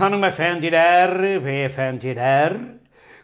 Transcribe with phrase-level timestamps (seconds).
[0.00, 2.52] hanımefendiler, beyefendiler,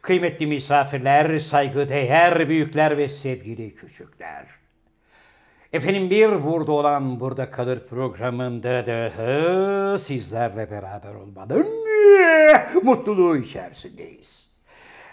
[0.03, 4.47] kıymetli misafirler, saygıdeğer büyükler ve sevgili küçükler.
[5.73, 11.67] Efendim bir burada olan burada kalır programında da sizlerle beraber olmanın
[12.83, 14.45] mutluluğu içerisindeyiz.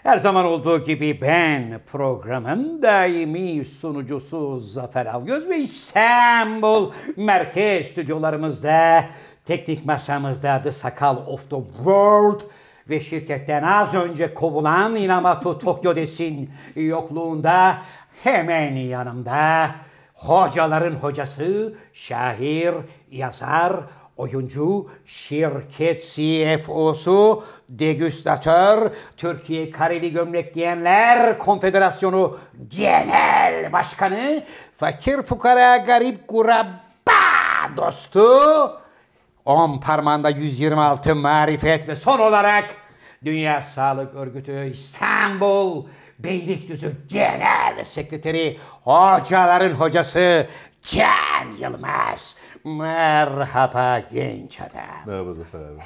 [0.02, 9.04] Her zaman olduğu gibi ben programın daimi sunucusu Zafer Algöz ve İstanbul Merkez stüdyolarımızda
[9.46, 12.40] teknik masamızda The Sakal of the World
[12.88, 17.78] ve şirketten az önce kovulan Inamatu Tokyo Desin yokluğunda
[18.24, 19.70] hemen yanımda
[20.14, 22.74] hocaların hocası, şair,
[23.10, 23.72] yazar,
[24.16, 34.42] oyuncu, şirket CFO'su, degüstatör, Türkiye Kareli Gömlek Giyenler Konfederasyonu Genel Başkanı,
[34.76, 37.12] fakir fukara garip kurabba
[37.76, 38.81] dostu,
[39.44, 42.64] on parmağında 126 marifet ve son olarak
[43.24, 45.86] Dünya Sağlık Örgütü İstanbul
[46.18, 50.46] Beylikdüzü Genel Sekreteri, hocaların hocası
[50.82, 52.36] Can Yılmaz.
[52.64, 54.82] Merhaba genç adam.
[55.06, 55.78] Merhaba Zafer abi.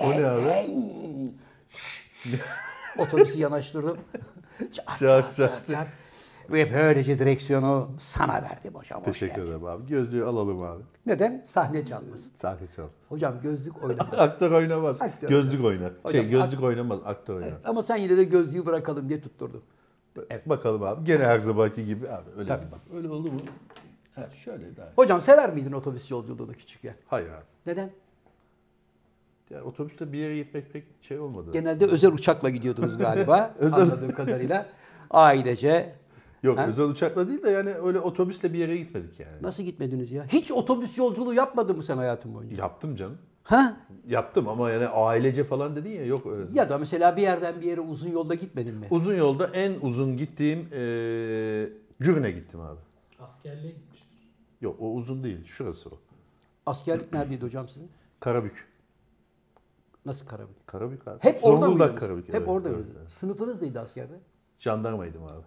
[0.00, 0.66] O ne abi?
[2.98, 3.98] Otobüsü yanaştırdım.
[4.72, 4.98] Çat,
[5.36, 5.86] Çat, çat.
[6.50, 8.98] Ve böylece direksiyonu sana verdim hocam.
[9.00, 9.48] Hoş Teşekkür geldin.
[9.48, 9.86] ederim abi.
[9.86, 10.82] Gözlüğü alalım abi.
[11.06, 11.42] Neden?
[11.46, 12.32] Sahne çalmasın.
[12.34, 12.88] Sahne çal.
[13.08, 14.14] Hocam gözlük oynamaz.
[14.18, 15.02] Aktör oynamaz.
[15.02, 15.92] Aktör gözlük oynar.
[16.02, 17.52] Hocam, şey gözlük oynamaz, aktör oynar.
[17.64, 19.62] Ama sen yine de gözlüğü bırakalım diye tutturdum.
[20.46, 21.04] Bakalım abi.
[21.04, 22.30] Gene her zamanki gibi abi.
[22.38, 22.72] Öyle Tabii.
[22.72, 22.80] bak.
[22.94, 23.40] Öyle oldu mu?
[24.14, 24.88] Ha, şöyle daha.
[24.96, 26.94] Hocam sever miydin otobüs yolculuğunu küçükken?
[27.06, 27.44] Hayır abi.
[27.66, 27.90] Neden?
[29.50, 31.50] Yani otobüste bir yere gitmek pek şey olmadı.
[31.52, 33.54] Genelde özel uçakla gidiyordunuz galiba.
[33.58, 34.66] Özel- Anladığım kadarıyla.
[35.10, 35.94] Ailece.
[36.42, 36.66] Yok Ha?
[36.66, 39.32] özel uçakla değil de yani öyle otobüsle bir yere gitmedik yani.
[39.42, 40.26] Nasıl gitmediniz ya?
[40.26, 42.56] Hiç otobüs yolculuğu yapmadın mı sen hayatın boyunca?
[42.56, 43.18] Yaptım canım.
[43.42, 43.76] Ha?
[44.06, 46.46] Yaptım ama yani ailece falan dedin ya yok öyle.
[46.52, 48.86] Ya da mesela bir yerden bir yere uzun yolda gitmedin mi?
[48.90, 51.68] Uzun yolda en uzun gittiğim eee
[52.02, 52.80] Cürne gittim abi.
[53.20, 54.28] Askerliğe gitmiştir.
[54.60, 55.44] Yok o uzun değil.
[55.46, 55.92] Şurası o.
[56.66, 57.88] Askerlik neredeydi hocam sizin?
[58.20, 58.68] Karabük.
[60.06, 60.66] Nasıl Karabük?
[60.66, 61.18] Karabük abi.
[61.20, 62.00] Hep orada mıydınız?
[62.00, 62.28] Karabük.
[62.28, 62.96] Hep evet, orada mıydınız?
[63.00, 63.10] evet.
[63.10, 64.14] Sınıfınız neydi askerde?
[64.58, 65.44] Jandarmaydım abi.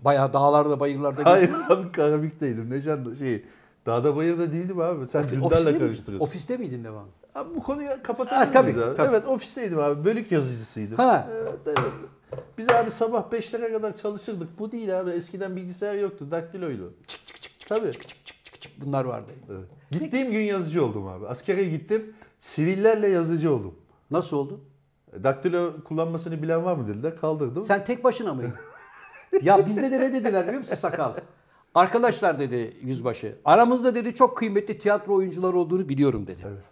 [0.00, 2.70] Bayağı dağlarda, bayırlarda Hayır abi Karabük'teydim.
[2.70, 3.44] Ne jandarma şey.
[3.86, 5.08] Dağda bayırda değildim abi.
[5.08, 6.26] Sen Ofiste Dündar'la karıştırıyorsun.
[6.26, 7.08] Ofiste miydin devam?
[7.34, 8.96] Abi bu konuyu Ha, kapatabilir tabii, abi?
[8.96, 9.08] tabii.
[9.08, 10.04] Evet ofisteydim abi.
[10.04, 10.96] Bölük yazıcısıydım.
[10.96, 11.28] Ha.
[11.32, 11.92] Evet, evet.
[12.58, 14.58] Biz abi sabah 5'lere kadar çalışırdık.
[14.58, 15.10] Bu değil abi.
[15.10, 16.30] Eskiden bilgisayar yoktu.
[16.30, 16.94] Daktiloydu.
[17.06, 17.92] Çık çık çık çık Tabii.
[17.92, 19.30] çık çık çık çık çık bunlar vardı.
[19.50, 19.64] Evet.
[19.90, 21.26] Gittiğim gün yazıcı oldum abi.
[21.26, 22.14] Askere gittim.
[22.40, 23.74] Sivillerle yazıcı oldum.
[24.10, 24.60] Nasıl oldu?
[25.24, 27.16] Daktilo kullanmasını bilen var mı dediler.
[27.16, 27.62] Kaldırdım.
[27.64, 28.54] Sen tek başına mıydın?
[29.42, 31.14] ya bizde de ne dediler biliyor musun sakal?
[31.74, 33.36] Arkadaşlar dedi yüzbaşı.
[33.44, 36.42] Aramızda dedi çok kıymetli tiyatro oyuncuları olduğunu biliyorum dedi.
[36.46, 36.64] Evet.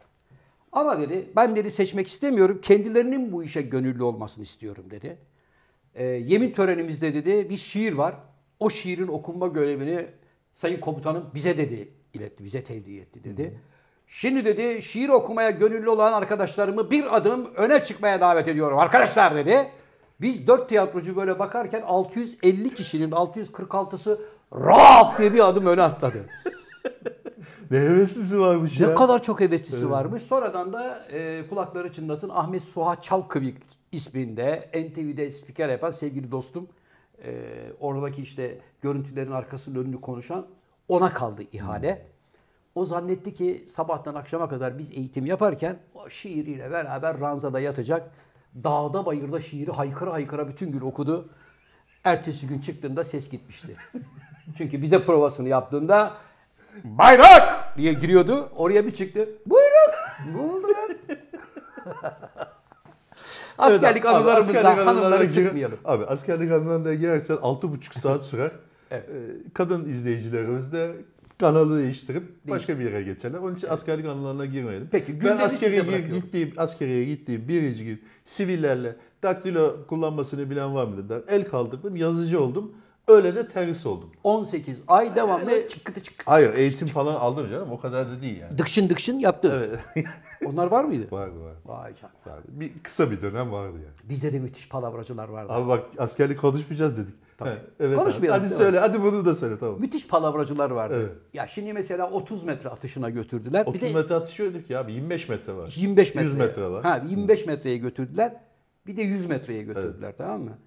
[0.73, 2.61] Ama dedi ben dedi seçmek istemiyorum.
[2.63, 5.19] Kendilerinin bu işe gönüllü olmasını istiyorum dedi.
[5.95, 8.15] Ee, yemin törenimizde dedi bir şiir var.
[8.61, 10.07] O şiirin okunma görevini
[10.55, 13.61] sayın komutanım bize dedi iletti, bize tevdi etti dedi.
[14.07, 19.71] Şimdi dedi şiir okumaya gönüllü olan arkadaşlarımı bir adım öne çıkmaya davet ediyorum arkadaşlar dedi.
[20.21, 24.21] Biz dört tiyatrocu böyle bakarken 650 kişinin 646'sı
[24.53, 26.27] rap diye bir adım öne atladı.
[27.71, 28.95] Ne heveslisi varmış Ne ya.
[28.95, 30.23] kadar çok heveslisi varmış.
[30.23, 33.57] Sonradan da e, kulakları çınlasın Ahmet Suha Çalkıvik
[33.93, 36.69] isminde NTV'de spiker yapan sevgili dostum.
[37.25, 37.43] E,
[37.81, 40.47] oradaki işte görüntülerin arkasının önünü konuşan
[40.89, 42.07] ona kaldı ihale.
[42.75, 48.11] O zannetti ki sabahtan akşama kadar biz eğitim yaparken o şiiriyle beraber ranzada yatacak.
[48.55, 51.29] Dağda bayırda şiiri haykıra haykıra bütün gün okudu.
[52.05, 53.77] Ertesi gün çıktığında ses gitmişti.
[54.59, 56.15] Çünkü bize provasını yaptığında
[56.85, 58.49] bayrak diye giriyordu.
[58.57, 59.29] Oraya bir çıktı.
[59.47, 59.93] Buyurun.
[60.33, 60.97] Ne oldu lan?
[63.59, 65.79] Askerlik Evet, abi, anılarımızda askerlik hanımları sıkmayalım.
[65.85, 68.51] Abi askerlik anılarına girersen 6,5 saat sürer.
[68.91, 69.09] Evet.
[69.09, 70.93] Ee, Kadın izleyicilerimiz de
[71.41, 73.39] kanalı değiştirip başka bir yere geçerler.
[73.39, 74.89] Onun için askerlik anılarına girmeyelim.
[74.93, 81.21] Peki, ben askeriye gittiğim, askeriye gittiğim birinci gün sivillerle daktilo kullanmasını bilen var mı dediler.
[81.29, 82.73] El kaldırdım, yazıcı oldum.
[83.09, 84.11] Öyle de terhis oldum.
[84.25, 86.31] 18 ay devamlı çıkkıtı çıkkıtı.
[86.31, 88.59] Hayır eğitim falan aldım canım o kadar da değil yani.
[88.59, 89.69] Dıkşın dıkşın yaptı.
[89.95, 90.07] Evet.
[90.47, 91.07] Onlar var mıydı?
[91.11, 91.59] vardı vardı.
[91.65, 92.37] Vay canına.
[92.37, 92.47] vardı.
[92.49, 94.11] Bir kısa bir dönem vardı yani.
[94.11, 95.53] Bizde de müthiş palavracılar vardı.
[95.53, 97.15] Abi bak askerlik konuşmayacağız dedik.
[97.47, 97.99] He, evet.
[97.99, 98.79] Konuşmayalım, Hadi söyle.
[98.79, 99.81] Hadi bunu da söyle tamam.
[99.81, 100.95] Müthiş palavracılar vardı.
[100.97, 101.13] Evet.
[101.35, 103.67] Ya şimdi mesela 30 metre atışına götürdüler.
[103.67, 104.93] 30 bir de metre atışıyorduk ya abi.
[104.93, 105.75] 25 metre var.
[105.77, 106.29] 25 metre.
[106.29, 106.83] 100 metre var.
[106.83, 108.37] Ha 25 metreye götürdüler.
[108.87, 110.59] Bir de 100 metreye götürdüler tamam mı?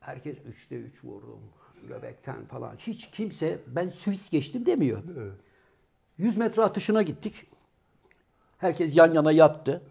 [0.00, 1.40] Herkes 3'te 3 vurdum.
[1.88, 2.72] Göbekten falan.
[2.78, 5.02] Hiç kimse ben Swiss geçtim demiyor.
[5.18, 5.32] Evet.
[6.18, 7.46] 100 metre atışına gittik.
[8.58, 9.82] Herkes yan yana yattı.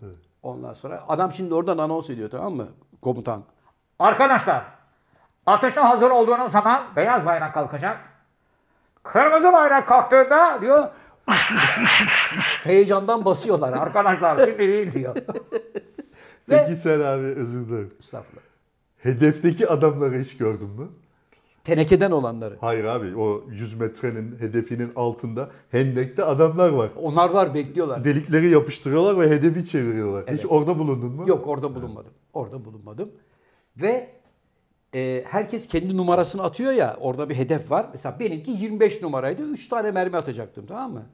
[0.44, 2.68] Ondan sonra adam şimdi oradan anons ediyor tamam mı?
[3.02, 3.44] Komutan.
[4.00, 4.66] Arkadaşlar,
[5.46, 8.00] ateşe hazır olduğunuz zaman beyaz bayrak kalkacak.
[9.04, 10.88] Kırmızı bayrak kalktığında diyor
[12.64, 13.74] Heyecandan basıyorlar.
[13.74, 15.16] arkadaşlar şimdi değil diyor.
[16.48, 17.90] Peki sen abi özür dilerim.
[18.00, 18.42] Estağfurullah.
[18.98, 20.88] Hedefteki adamları hiç gördün mü?
[21.64, 22.58] Tenekeden olanları.
[22.62, 26.90] Hayır abi o 100 metrenin hedefinin altında hendekte adamlar var.
[26.96, 28.04] Onlar var bekliyorlar.
[28.04, 30.22] Delikleri yapıştırıyorlar ve hedefi çeviriyorlar.
[30.24, 30.46] Hiç Evet.
[30.50, 31.24] orada bulundun mu?
[31.30, 32.12] Yok orada bulunmadım.
[32.34, 33.12] Orada bulunmadım.
[33.78, 34.10] Ve
[34.96, 37.90] e, herkes kendi numarasını atıyor ya orada bir hedef var.
[37.92, 39.42] Mesela benimki 25 numaraydı.
[39.44, 41.06] 3 tane mermi atacaktım tamam mı?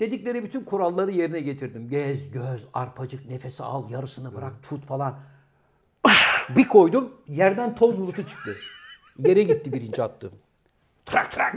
[0.00, 1.88] Dedikleri bütün kuralları yerine getirdim.
[1.88, 5.18] Gez, göz, arpacık, nefesi al, yarısını bırak, tut falan.
[6.56, 8.56] bir koydum, yerden toz bulutu çıktı.
[9.18, 10.32] Yere gitti birinci attığım.
[11.06, 11.56] Trak trak.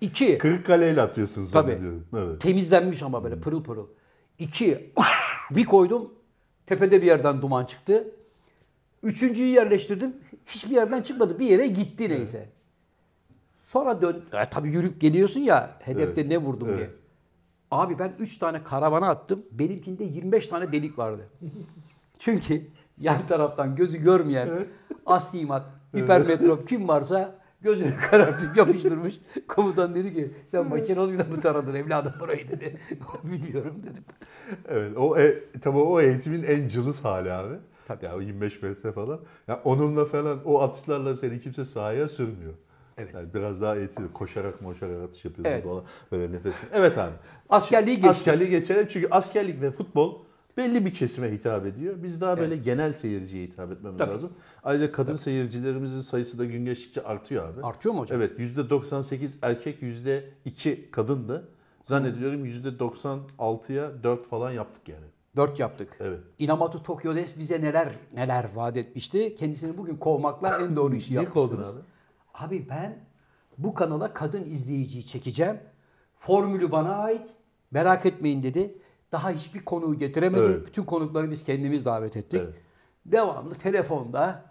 [0.00, 1.80] İki, Kırıkkale ile atıyorsunuz Tabii.
[2.16, 2.40] Evet.
[2.40, 3.86] Temizlenmiş ama böyle pırıl pırıl.
[4.38, 4.92] İki,
[5.50, 6.14] bir koydum.
[6.66, 8.08] Tepede bir yerden duman çıktı.
[9.06, 10.16] Üçüncüyü yerleştirdim.
[10.46, 11.38] Hiçbir yerden çıkmadı.
[11.38, 12.48] Bir yere gitti neyse.
[13.62, 14.24] Sonra dön...
[14.32, 16.30] E, tabii yürüyüp geliyorsun ya hedefte Evet.
[16.30, 16.90] ne vurdum diye.
[17.70, 19.42] Abi ben 3 tane karavana attım.
[19.52, 21.26] Benimkinde 25 tane delik vardı.
[22.18, 22.62] Çünkü
[22.98, 24.48] yan taraftan gözü görmeyen
[25.06, 25.66] aslimat,
[25.96, 29.20] hipermetrop kim varsa gözünü karartıp yapıştırmış.
[29.48, 32.80] Komutan dedi ki sen makinalıyla mı taradın evladım burayı dedi.
[33.24, 34.04] Bilmiyorum dedim.
[34.68, 34.96] Evet.
[34.98, 37.54] O e, tabii o eğitimin en cılız hali abi.
[37.86, 38.04] Tabii.
[38.04, 39.20] Ya o 25 metre falan.
[39.48, 42.52] Ya onunla falan o atışlarla seni kimse sahaya sürmüyor.
[42.98, 43.14] Evet.
[43.14, 45.64] Yani biraz daha eğitim koşarak moşarak atış yapıyorsun Evet.
[45.64, 45.84] falan.
[46.12, 46.68] Böyle nefesin.
[46.72, 47.12] Evet abi.
[47.48, 48.10] Askerliği geçtim.
[48.10, 50.25] Askerliği geçelim çünkü askerlik ve futbol
[50.56, 51.94] belli bir kesime hitap ediyor.
[52.02, 54.10] Biz daha böyle genel seyirciye hitap etmemiz Tabii.
[54.10, 54.32] lazım.
[54.64, 57.62] Ayrıca kadın seyircilerimizin sayısı da gün geçtikçe artıyor abi.
[57.62, 58.18] Artıyor mu hocam?
[58.22, 61.48] Evet %98 erkek %2 kadındı.
[61.82, 65.06] Zannediyorum %96'ya 4 falan yaptık yani.
[65.36, 65.96] 4 yaptık.
[66.00, 66.20] Evet.
[66.38, 69.34] Inamoto Tokyo Des bize neler neler vaat etmişti.
[69.34, 71.76] Kendisini bugün kovmakla en doğru işi yapmışsınız.
[71.76, 71.80] abi?
[72.34, 72.98] Abi ben
[73.58, 75.56] bu kanala kadın izleyiciyi çekeceğim.
[76.16, 77.22] Formülü bana ait.
[77.70, 78.78] Merak etmeyin dedi.
[79.12, 80.42] Daha hiçbir konuğu getiremedi.
[80.46, 80.66] Evet.
[80.66, 82.40] Bütün konukları biz kendimiz davet ettik.
[82.44, 82.54] Evet.
[83.06, 84.44] Devamlı telefonda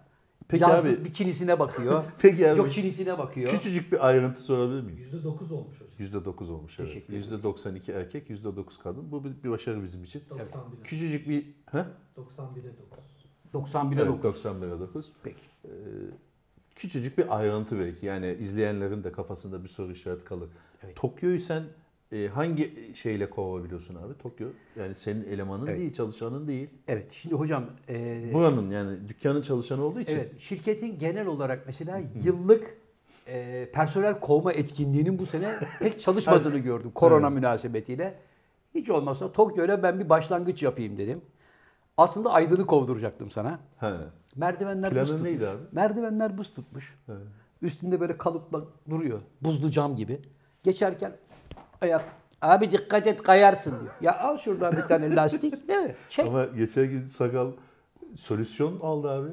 [0.48, 2.04] Peki yazlık abi- bikinisine bakıyor.
[2.18, 3.50] Peki abi- Yok çinisine bakıyor.
[3.50, 4.98] Küçücük bir ayrıntı sorabilir miyim?
[5.12, 6.22] %9 olmuş hocam.
[6.22, 6.88] %9 olmuş evet.
[6.88, 7.40] Teşekkür ederim.
[7.42, 9.12] %92 erkek, %9 kadın.
[9.12, 10.22] Bu bir, bir başarı bizim için.
[10.30, 10.82] 91'e.
[10.84, 11.42] Küçücük bir...
[11.70, 11.78] He?
[12.16, 12.72] 91'e
[13.52, 13.72] 9.
[13.72, 14.44] 91'e Evet, 9.
[14.44, 15.12] 91'e 9.
[15.22, 15.42] Peki.
[16.76, 18.06] Küçücük bir ayrıntı belki.
[18.06, 20.48] Yani izleyenlerin de kafasında bir soru işareti kalır.
[20.84, 20.96] Evet.
[20.96, 21.62] Tokyo'yu sen
[22.12, 24.18] e, hangi şeyle kovabiliyorsun abi?
[24.18, 24.48] Tokyo
[24.78, 25.78] yani senin elemanın Evet.
[25.78, 26.68] değil, çalışanın değil.
[26.88, 30.14] Evet şimdi hocam e, Buranın yani dükkanın çalışanı olduğu için.
[30.14, 32.74] Evet, şirketin genel olarak mesela yıllık
[33.28, 38.18] e, personel kovma etkinliğinin bu sene pek çalışmadığını gördüm korona münasebetiyle.
[38.74, 41.20] Hiç olmazsa Tokyo'yla ben bir başlangıç yapayım dedim.
[41.96, 43.60] Aslında Aydın'ı kovduracaktım sana.
[43.80, 43.92] He.
[44.36, 45.28] Merdivenler Planın buz tutmuş.
[45.30, 45.62] neydi abi?
[45.72, 46.98] Merdivenler buz tutmuş.
[47.62, 49.20] Üstünde böyle kalıpla duruyor.
[49.40, 50.20] Buzlu cam gibi.
[50.62, 51.12] Geçerken
[51.80, 52.04] ayak
[52.42, 53.92] abi dikkat et kayarsın diyor.
[54.00, 55.94] Ya al şuradan bir tane lastik değil mi?
[56.08, 56.26] Çek.
[56.26, 57.52] Ama geçen gün Sakal
[58.16, 59.28] solüsyon aldı abi.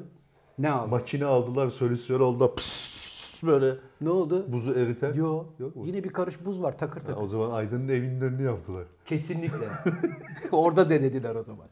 [0.58, 0.90] Ne abi?
[0.90, 2.54] Makine aldılar solüsyon oldu.
[2.56, 4.52] Pıs, böyle ne oldu?
[4.52, 5.12] buzu eriten.
[5.12, 5.86] Yo, Yok mu?
[5.86, 7.22] yine bir karış buz var takır Ha, takır.
[7.22, 8.84] o zaman Aydın'ın evinin önünü yaptılar.
[9.06, 9.68] Kesinlikle.
[10.52, 11.66] Orada denediler o zaman.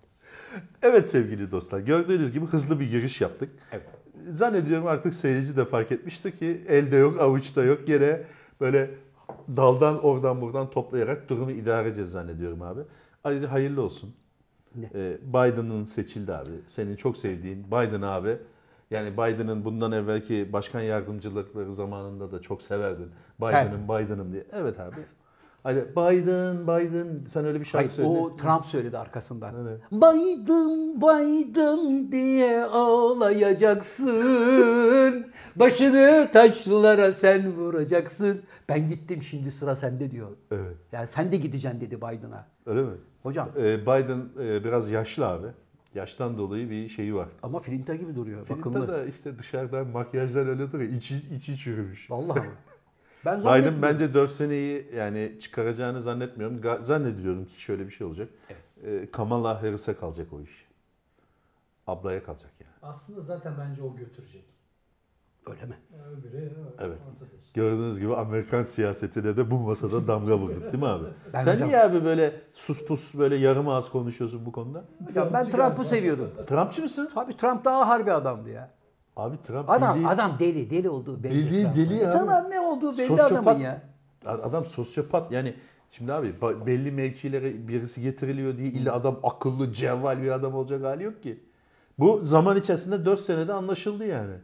[0.82, 3.50] Evet sevgili dostlar gördüğünüz gibi hızlı bir giriş yaptık.
[3.72, 3.86] Evet.
[4.30, 8.20] Zannediyorum artık seyirci de fark etmiştir ki elde yok avuçta yok gene
[8.60, 8.90] böyle
[9.56, 12.80] daldan oradan buradan toplayarak durumu idare edeceğiz zannediyorum abi.
[13.24, 14.14] Ayrıca hayırlı olsun.
[14.74, 14.90] Ne?
[14.94, 16.50] Ee, Biden'ın seçildi abi.
[16.66, 18.38] Senin çok sevdiğin Biden abi.
[18.90, 23.10] Yani Biden'ın bundan evvelki başkan yardımcılıkları zamanında da çok severdin.
[23.40, 24.46] Biden'ın Biden'ım diye.
[24.52, 24.96] Evet abi.
[25.62, 28.08] Hadi Biden, Biden sen öyle bir şarkı Hayır, söyle.
[28.08, 29.54] o Trump söyledi arkasından.
[29.62, 29.80] Evet.
[29.92, 32.64] Biden, Biden diye
[33.92, 35.26] ağlayacaksın.
[35.56, 38.40] Başını taşlara sen vuracaksın.
[38.68, 40.28] Ben gittim şimdi sıra sende diyor.
[40.50, 40.76] Evet.
[40.92, 42.46] Yani sen de gideceksin dedi Biden'a.
[42.66, 42.92] Öyle mi?
[43.22, 45.46] Hocam Ee, Biden e, biraz yaşlı abi.
[45.94, 47.28] Yaştan dolayı bir şeyi var.
[47.42, 48.46] ama filinta gibi duruyor.
[48.46, 48.88] Filmde bakımlı.
[48.88, 50.92] da işte dışarıdan makyajlar öyle duruyor.
[50.92, 52.10] İçi, içi çürümüş.
[52.10, 52.40] Vallahi?
[53.24, 56.84] Ben Biden bence 4 seneyi yani çıkaracağını zannetmiyorum.
[56.84, 58.28] Zannediyorum ki şöyle bir şey olacak.
[58.86, 60.66] Ee, Kamala Harris'e kalacak o iş.
[61.86, 62.72] Ablaya kalacak yani.
[62.82, 64.44] Aslında zaten bence o götürecek.
[65.46, 65.74] Öyle mi?
[66.18, 66.98] Öbürü Evet.
[67.44, 67.60] işte.
[67.60, 71.04] Gördüğünüz gibi Amerikan siyasetine de bu masada damga vurduk değil mi abi?
[71.32, 74.84] Ben Sen hocam- niye abi böyle sus pus böyle yarım ağız konuşuyorsun bu konuda?
[75.08, 76.30] Hocam ben Trump'ı seviyordum.
[76.46, 77.10] Trumpçı mısın?
[77.14, 78.70] Tabii Trump daha harbi adamdı ya.
[79.16, 81.50] Abi Trump Adam bildiğin- adam deli deli olduğu belli.
[81.62, 81.80] Trump'ın.
[81.80, 82.12] deli E abi.
[82.12, 83.32] Tamam ne olduğu belli Sosyopat.
[83.32, 83.82] adamın ya.
[84.26, 85.54] Adam sosyopat yani
[85.90, 86.34] şimdi abi
[86.66, 91.40] belli mevkilere birisi getiriliyor diye illa adam akıllı, cevval bir adam olacak hali yok ki.
[91.98, 94.34] Bu zaman içerisinde 4 senede anlaşıldı yani.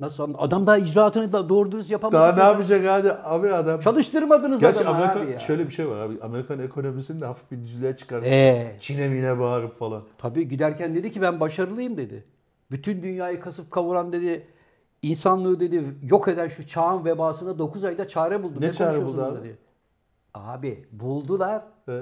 [0.00, 2.16] Nasıl anla- Adam daha icraatını da doğru dürüst yapamadı.
[2.16, 2.46] Daha ne ya.
[2.48, 3.80] yapacak abi, abi adam?
[3.80, 5.38] Çalıştırmadınız Gerçi adamı Amerika abi ya.
[5.38, 6.14] şöyle bir şey var abi.
[6.22, 8.28] Amerikan ekonomisini de hafif bir düzlüğe çıkarmış.
[8.28, 10.02] Ee, Çin'e mine bağırıp falan.
[10.18, 12.24] tabii giderken dedi ki ben başarılıyım dedi.
[12.70, 14.46] Bütün dünyayı kasıp kavuran dedi.
[15.02, 18.60] insanlığı dedi yok eden şu çağın vebasına 9 ayda çare buldu.
[18.60, 19.38] Ne Ne, çare buldu abi?
[19.38, 19.58] dedi.
[20.34, 21.62] Abi buldular.
[21.86, 22.00] He?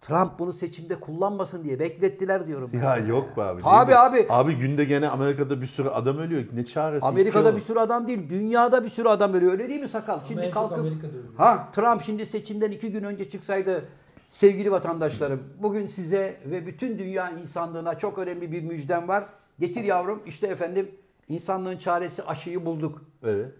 [0.00, 2.70] Trump bunu seçimde kullanmasın diye beklettiler diyorum.
[2.72, 3.62] ben Ya sana yok be abi.
[3.62, 3.96] Mi?
[3.96, 4.26] abi.
[4.28, 6.44] Abi günde gene Amerika'da bir sürü adam ölüyor.
[6.54, 7.06] Ne çaresi?
[7.06, 9.52] Amerika'da bir sürü adam değil, dünyada bir sürü adam ölüyor.
[9.52, 10.14] Öyle değil mi sakal?
[10.14, 11.24] Ama Şimdi kalkıp Amerika'da ölüyor.
[11.36, 13.84] ha Trump şimdi seçimden iki gün önce çıksaydı
[14.28, 19.24] sevgili vatandaşlarım bugün size ve bütün dünya insanlığına çok önemli bir müjdem var.
[19.58, 20.90] Getir yavrum işte efendim
[21.28, 23.04] insanlığın çaresi aşıyı bulduk.
[23.22, 23.52] Evet.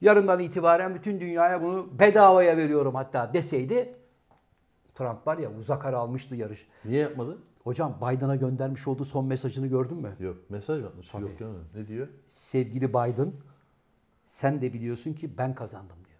[0.00, 3.94] Yarından itibaren bütün dünyaya bunu bedavaya veriyorum hatta deseydi
[4.94, 6.66] Trump var ya uzak ara almıştı yarış.
[6.84, 7.38] Niye yapmadı?
[7.64, 10.16] Hocam Biden'a göndermiş olduğu son mesajını gördün mü?
[10.20, 10.36] Yok.
[10.48, 11.14] Mesaj mı atmış?
[11.14, 11.64] Yok görmedim.
[11.74, 12.08] Ne diyor?
[12.26, 13.32] Sevgili Biden
[14.26, 16.18] sen de biliyorsun ki ben kazandım diyor.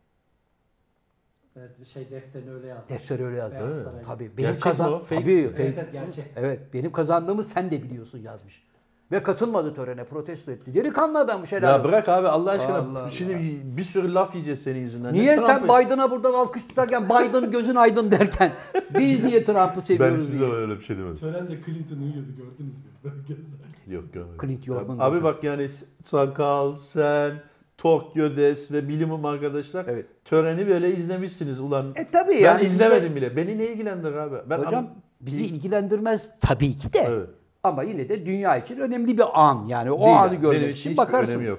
[1.56, 2.88] Evet şey defterini öyle yazdı.
[2.88, 3.54] Defter öyle yazdı.
[3.54, 4.04] Beyaz.
[4.06, 5.04] Tabii benim Gerçek kazan mi o?
[5.04, 5.62] Fake tabii fake.
[5.62, 6.24] Evet, evet, gerçek.
[6.36, 8.66] Evet, benim kazandığımı sen de biliyorsun yazmış.
[9.12, 10.74] Ve katılmadı törene, protesto etti.
[10.74, 11.88] Delikanlı adammış helal Ya olsun.
[11.88, 12.76] bırak abi Allah aşkına.
[12.76, 15.14] Allah Şimdi bir, bir sürü laf yiyeceğiz senin yüzünden.
[15.14, 18.52] Niye sen Trump'ı- Biden'a buradan alkış tutarken Biden gözün aydın derken
[18.98, 20.40] biz niye Trump'ı Ben seviyoruz hiçbir diye.
[20.48, 21.16] zaman öyle bir şey demedim.
[21.16, 23.12] Törende Clinton uyuyordu gördünüz mü?
[23.28, 23.94] Gözler.
[23.96, 24.38] Yok görmedim.
[24.40, 25.68] Clint Yorman Abi bak yani
[26.02, 27.32] Sakal, sen,
[27.78, 30.06] Tokyo Des ve bilimum arkadaşlar Evet.
[30.24, 31.92] töreni böyle izlemişsiniz ulan.
[31.96, 33.36] E tabii ben yani izlemedim bizde- bile.
[33.36, 34.36] Beni ne ilgilendirir abi?
[34.50, 34.88] Ben Hocam
[35.20, 36.98] bizi ilgilendirmez tabii ki de.
[36.98, 37.28] Evet.
[37.66, 39.66] Ama yine de dünya için önemli bir an.
[39.66, 40.40] Yani o Değil anı yani.
[40.40, 41.32] görmek Benim için bakarsın.
[41.32, 41.58] önemi yok.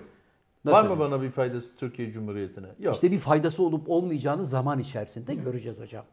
[0.65, 2.67] Nasıl Var mı bana bir faydası Türkiye Cumhuriyeti'ne?
[2.79, 2.95] Yok.
[2.95, 6.05] İşte bir faydası olup olmayacağını zaman içerisinde göreceğiz hocam.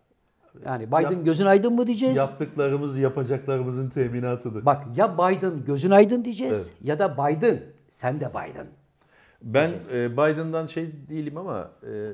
[0.67, 2.17] Yani Biden gözün aydın mı diyeceğiz?
[2.17, 4.67] Yaptıklarımız yapacaklarımızın teminatıdır.
[4.67, 6.73] Bak ya Biden gözün aydın diyeceğiz Evet.
[6.83, 8.67] ya da Biden sen de Biden.
[9.43, 12.13] Ben e, Biden'dan şey değilim ama e,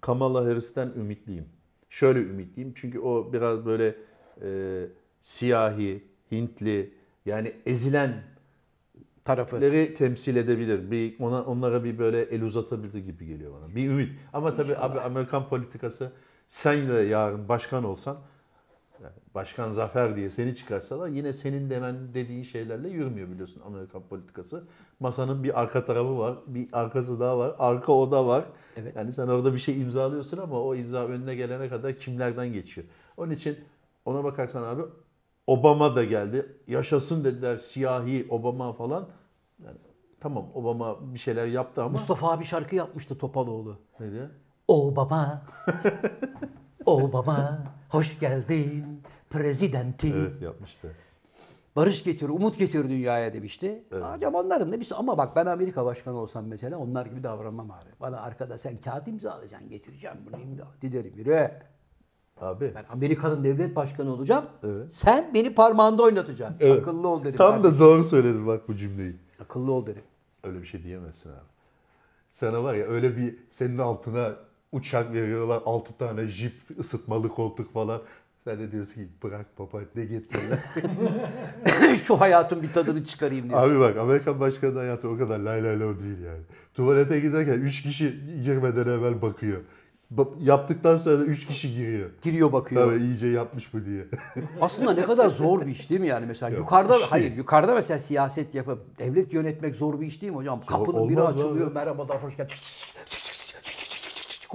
[0.00, 1.48] Kamala Harris'ten ümitliyim.
[1.90, 3.94] Şöyle ümitliyim çünkü o biraz böyle
[4.42, 4.48] e,
[5.20, 6.92] siyahi, Hintli
[7.26, 8.36] yani ezilenleri
[9.24, 9.94] Tarafı.
[9.94, 10.90] temsil edebilir.
[10.90, 13.74] Bir ona onlara bir böyle el uzatabilir gibi geliyor bana.
[13.74, 14.12] Bir ümit.
[14.32, 16.12] Ama tabii abi Amerikan politikası
[16.48, 18.18] sen de yarın başkan olsan
[19.02, 24.64] yani başkan zafer diye seni çıkarsalar yine senin demen dediğin şeylerle yürümüyor biliyorsun Amerikan politikası.
[25.00, 28.44] Masanın bir arka tarafı var, bir arkası daha var, arka oda var.
[28.76, 28.96] Evet.
[28.96, 32.86] Yani sen orada bir şey imzalıyorsun ama o imza önüne gelene kadar kimlerden geçiyor.
[33.16, 33.58] Onun için
[34.04, 34.82] ona bakarsan abi
[35.46, 36.46] Obama da geldi.
[36.66, 39.08] Yaşasın dediler siyahi Obama falan.
[39.64, 39.78] Yani
[40.20, 43.78] tamam Obama bir şeyler yaptı ama Mustafa abi şarkı yapmıştı Topaloğlu.
[44.00, 44.28] ne diye?
[44.68, 45.42] O baba,
[46.86, 50.12] o baba, hoş geldin prezidenti.
[50.16, 50.92] Evet yapmıştı.
[51.76, 53.84] Barış getir, umut getir dünyaya demişti.
[53.92, 57.90] Hocam onların da bir ama bak ben Amerika başkanı olsam mesela onlar gibi davranmam abi.
[58.00, 60.64] Bana arkada sen kağıt imzalayacaksın, getireceğim bunu imza.
[60.80, 61.50] Giderim yürü.
[62.40, 62.72] Abi.
[62.74, 64.44] Ben Amerika'nın devlet başkanı olacağım.
[64.64, 64.86] Evet.
[64.92, 66.66] Sen beni parmağında oynatacaksın.
[66.66, 66.78] Evet.
[66.82, 67.36] Akıllı ol derim.
[67.36, 67.76] Tam kardeşim.
[67.76, 69.16] da doğru söyledin bak bu cümleyi.
[69.40, 70.02] Akıllı ol derim.
[70.44, 71.38] Öyle bir şey diyemezsin abi.
[72.28, 74.32] Sana var ya öyle bir senin altına
[74.72, 75.62] uçak veriyorlar.
[75.66, 78.00] Altı tane jip, ısıtmalı koltuk falan.
[78.44, 80.58] Sen de diyorsun ki bırak baba ne getirdiler.
[82.06, 83.70] Şu hayatın bir tadını çıkarayım diyorsun.
[83.70, 86.42] abi bak Amerikan başkanı hayatı o kadar lay lay lay değil yani.
[86.74, 89.60] Tuvalete giderken üç kişi girmeden evvel bakıyor
[90.40, 92.10] yaptıktan sonra da 3 kişi giriyor.
[92.22, 92.92] Giriyor bakıyor.
[92.92, 94.06] Tabii iyice yapmış bu diye.
[94.60, 97.06] Aslında ne kadar zor bir iş değil mi yani mesela ya, yukarıda işte.
[97.10, 100.60] hayır yukarıda mesela siyaset yapıp devlet yönetmek zor bir iş değil mi hocam?
[100.66, 102.86] Kapının biri açılıyor merhabalar hoş geldiniz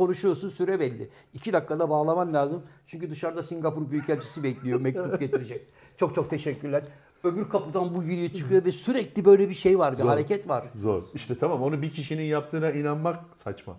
[0.02, 1.10] konuşuyorsun süre belli.
[1.34, 2.64] İki dakikada bağlaman lazım.
[2.86, 5.68] Çünkü dışarıda Singapur Büyükelçisi bekliyor mektup getirecek.
[5.98, 6.84] Çok çok teşekkürler.
[7.24, 10.08] Öbür kapıdan bu giriyor çıkıyor ve sürekli böyle bir şey var bir Zor.
[10.08, 10.64] hareket var.
[10.76, 11.04] Zor.
[11.14, 13.78] İşte tamam onu bir kişinin yaptığına inanmak saçma.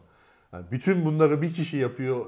[0.52, 2.26] Yani bütün bunları bir kişi yapıyor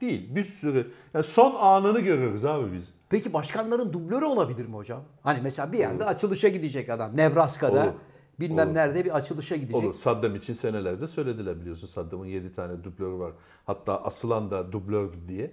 [0.00, 0.34] değil.
[0.34, 0.90] Bir sürü.
[1.14, 2.84] Yani son anını görüyoruz abi biz.
[3.08, 5.02] Peki başkanların dublörü olabilir mi hocam?
[5.22, 7.16] Hani mesela bir yerde açılışa gidecek adam.
[7.16, 7.92] Nebraska'da Olur.
[8.40, 8.74] bilmem Olur.
[8.74, 9.76] nerede bir açılışa gidecek.
[9.76, 9.94] Olur.
[9.94, 11.86] Saddam için senelerce söylediler biliyorsun.
[11.86, 13.32] Saddam'ın 7 tane dublörü var.
[13.64, 15.50] Hatta asılan da dublördü diye.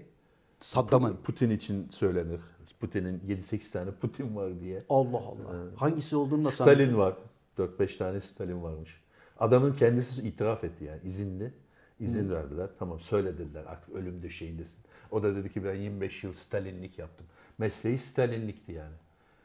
[0.62, 1.17] Saddam'ın.
[1.24, 2.41] Putin için söylenir.
[2.79, 4.81] Putin'in 7-8 tane Putin var diye.
[4.89, 5.75] Allah Allah.
[5.75, 7.13] Hangisi olduğunu nasıl Stalin var.
[7.57, 9.01] 4-5 tane Stalin varmış.
[9.39, 11.53] Adamın kendisi itiraf etti yani izinli.
[11.99, 12.69] İzin verdiler.
[12.79, 14.79] Tamam söyle dediler artık ölüm döşeğindesin.
[15.11, 17.27] O da dedi ki ben 25 yıl Stalinlik yaptım.
[17.57, 18.95] Mesleği Stalinlikti yani.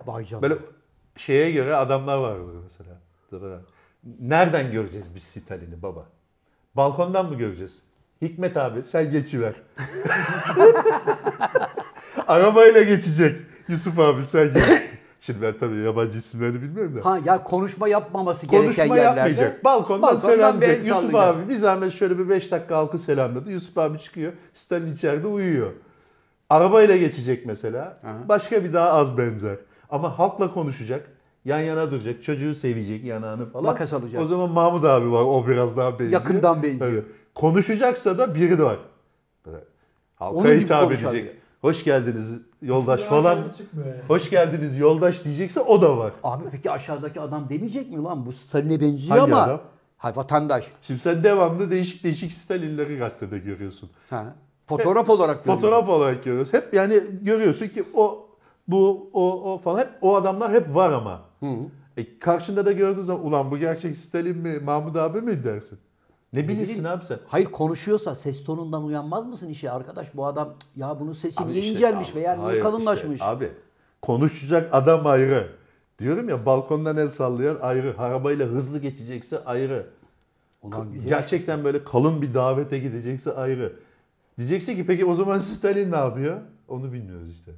[0.07, 0.43] Vay canına.
[0.43, 0.59] Böyle
[1.17, 3.01] şeye göre adamlar vardır mesela.
[3.31, 3.57] Tabii.
[4.21, 6.07] Nereden göreceğiz biz Stalin'i baba?
[6.75, 7.83] Balkondan mı göreceğiz?
[8.23, 9.55] Hikmet abi sen geçiver.
[12.27, 13.41] Arabayla geçecek.
[13.69, 14.92] Yusuf abi sen geç.
[15.23, 17.05] Şimdi ben tabii yabancı isimlerini bilmiyorum da.
[17.05, 19.19] Ha ya konuşma yapmaması gereken Konuşma yerlerde.
[19.21, 19.65] yapmayacak.
[19.65, 20.87] Balkondan, balkondan selamlayacak.
[20.87, 21.37] Yusuf sallayacak.
[21.37, 23.51] abi bir zahmet şöyle bir 5 dakika halkı selamladı.
[23.51, 24.33] Yusuf abi çıkıyor.
[24.55, 25.71] Stalin içeride uyuyor.
[26.51, 27.99] Arabayla geçecek mesela.
[28.05, 28.29] Aha.
[28.29, 29.57] Başka bir daha az benzer.
[29.91, 31.09] Ama halkla konuşacak.
[31.45, 32.23] Yan yana duracak.
[32.23, 33.65] Çocuğu sevecek yanağını falan.
[33.65, 34.23] Makas alacak.
[34.23, 35.23] O zaman Mahmut abi var.
[35.23, 36.13] O biraz daha benziyor.
[36.21, 36.91] Yakından benziyor.
[36.91, 37.03] Tabii.
[37.35, 38.79] Konuşacaksa da biri de var.
[40.15, 41.42] Halka Onun hitap edecek.
[41.63, 43.37] Hoş geldiniz yoldaş Ya, falan.
[43.37, 43.49] yani.
[44.09, 46.13] Hoş geldiniz yoldaş diyecekse o da var.
[46.23, 49.43] Abi peki aşağıdaki adam demeyecek mi lan bu Stalin'e benziyor Hangi ama.
[49.43, 49.61] adam?
[49.99, 50.65] Ha vatandaş.
[50.83, 53.91] Şimdi sen devamlı değişik değişik Stalinleri gazetede görüyorsun.
[54.11, 54.35] Ha.
[54.67, 55.63] Fotoğraf olarak görüyorum.
[55.63, 56.53] Fotoğraf olarak görüyoruz.
[56.53, 58.27] Hep yani görüyorsun ki o
[58.69, 61.23] bu o o falan hep o adamlar hep var ama.
[61.97, 65.79] E, karşında da gördüğün zaman ulan bu gerçek Stalin mi Mahmut abi mi dersin?
[66.33, 67.19] Ne bilirsin abi sen?
[67.27, 71.63] Hayır konuşuyorsa ses tonundan uyanmaz mısın işe arkadaş bu adam ya bunun sesi Abi niye
[71.63, 73.13] işte, incelmiş abi, veya niye kalınlaşmış?
[73.13, 73.53] işte, abi
[74.03, 75.49] konuşacak adam ayrı.
[75.99, 77.95] Diyorum ya balkondan el sallayan ayrı.
[77.99, 79.87] Arabayla hızlı geçecekse ayrı.
[80.63, 80.89] Ulan.
[81.09, 83.73] Gerçekten böyle kalın bir davete gidecekse ayrı.
[84.39, 86.41] Diyeceksin ki peki o zaman Stalin ne yapıyor?
[86.69, 87.53] Onu bilmiyoruz işte.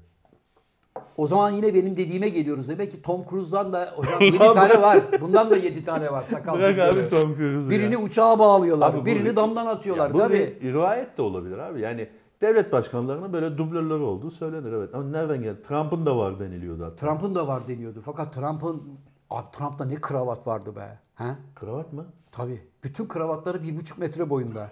[1.16, 2.68] O zaman yine benim dediğime geliyoruz.
[2.68, 4.98] Demek ki Tom Cruise'dan da hocam 7 tane var.
[5.20, 6.24] Bundan da 7 tane var.
[6.30, 7.08] Sakal Bırak abi.
[7.08, 7.98] Tom Cruise'u Birini ya.
[8.00, 8.94] uçağa bağlıyorlar.
[8.94, 10.08] Abi birini bir- damdan atıyorlar.
[10.08, 10.58] Ya bu Tabii.
[10.62, 11.80] bir rivayet de olabilir abi.
[11.80, 12.08] Yani
[12.40, 14.94] devlet başkanlarının böyle dublörleri olduğu söylenir evet.
[14.94, 15.62] Ama nereden geldi?
[15.68, 16.96] Trump'ın da var deniliyordu hatta.
[16.96, 18.02] Trump'ın da var deniyordu.
[18.04, 18.82] Fakat Trump'ın
[19.30, 20.98] abi Trump'ta ne kravat vardı be.
[21.14, 21.36] Ha?
[21.54, 22.06] Kravat mı?
[22.32, 22.60] Tabii.
[22.84, 24.70] Bütün kravatları bir buçuk metre boyunda.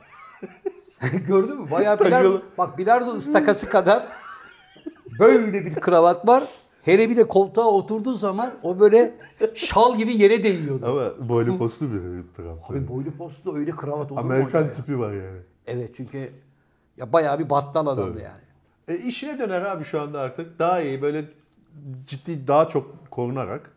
[1.29, 1.71] Gördün mü?
[1.71, 4.07] Bayağı bilardo, bak bilardo ıstakası kadar
[5.23, 6.45] böyle bir kravat var.
[6.83, 9.15] Hele bir de koltuğa oturduğu zaman o böyle
[9.55, 10.87] şal gibi yere değiyordu.
[10.89, 12.01] Ama boylu postlu bir
[12.37, 12.71] Trump.
[12.71, 14.73] Abi boylu postlu öyle kravat olur mu Amerikan ya?
[14.73, 15.39] tipi var yani.
[15.67, 16.31] Evet çünkü
[16.97, 18.23] ya bayağı bir battal adamdı Tabii.
[18.23, 18.43] yani.
[18.89, 20.59] E işine döner abi şu anda artık.
[20.59, 21.25] Daha iyi böyle
[22.07, 23.71] ciddi daha çok korunarak.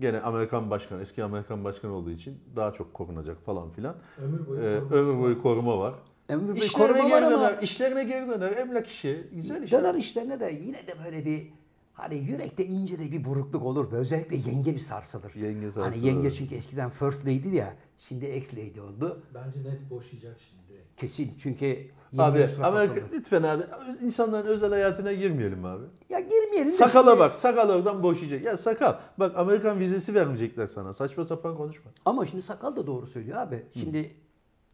[0.00, 3.94] Gene Amerikan başkanı, eski Amerikan başkanı olduğu için daha çok korunacak falan filan.
[4.22, 4.96] Ömür boyu Ee, koruma.
[4.96, 5.94] ömür boyu koruma var.
[6.30, 8.56] Boyu İşlerine koruma var ama- döner, işlerine geri döner.
[8.56, 9.72] Emlak işi, güzel iş.
[9.72, 11.46] Döner işlerine de yine de böyle bir
[11.92, 13.92] hani yürekte ince de bir burukluk olur.
[13.92, 15.34] Özellikle yenge bir sarsılır.
[15.34, 15.84] Yenge sarsılır.
[15.96, 19.22] Hani yenge çünkü eskiden first lady ya şimdi ex lady oldu.
[19.34, 21.00] Bence net boşayacak şimdi direkt.
[21.00, 23.04] Kesin çünkü Abi asıldı.
[23.12, 23.62] lütfen abi
[24.02, 25.84] insanların özel hayatına girmeyelim abi.
[26.08, 28.42] Ya girmeyelim Sakala şimdi- bak, sakal oradan boşayacak.
[28.44, 30.92] Ya sakal, bak Amerikan vizesi vermeyecekler sana.
[30.92, 31.90] Saçma sapan konuşma.
[32.04, 33.62] Ama şimdi sakal da doğru söylüyor abi.
[33.74, 34.14] Şimdi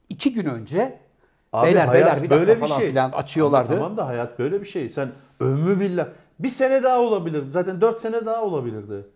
[0.09, 0.99] iki gün önce
[1.53, 2.89] Abi beyler beyler bir böyle bir falan şey.
[2.89, 3.73] filan açıyorlardı.
[3.73, 4.89] Ama tamam da hayat böyle bir şey.
[4.89, 5.09] Sen
[5.41, 6.09] ömrü billah.
[6.39, 7.45] Bir sene daha olabilir.
[7.51, 9.07] Zaten 4 sene daha olabilirdi.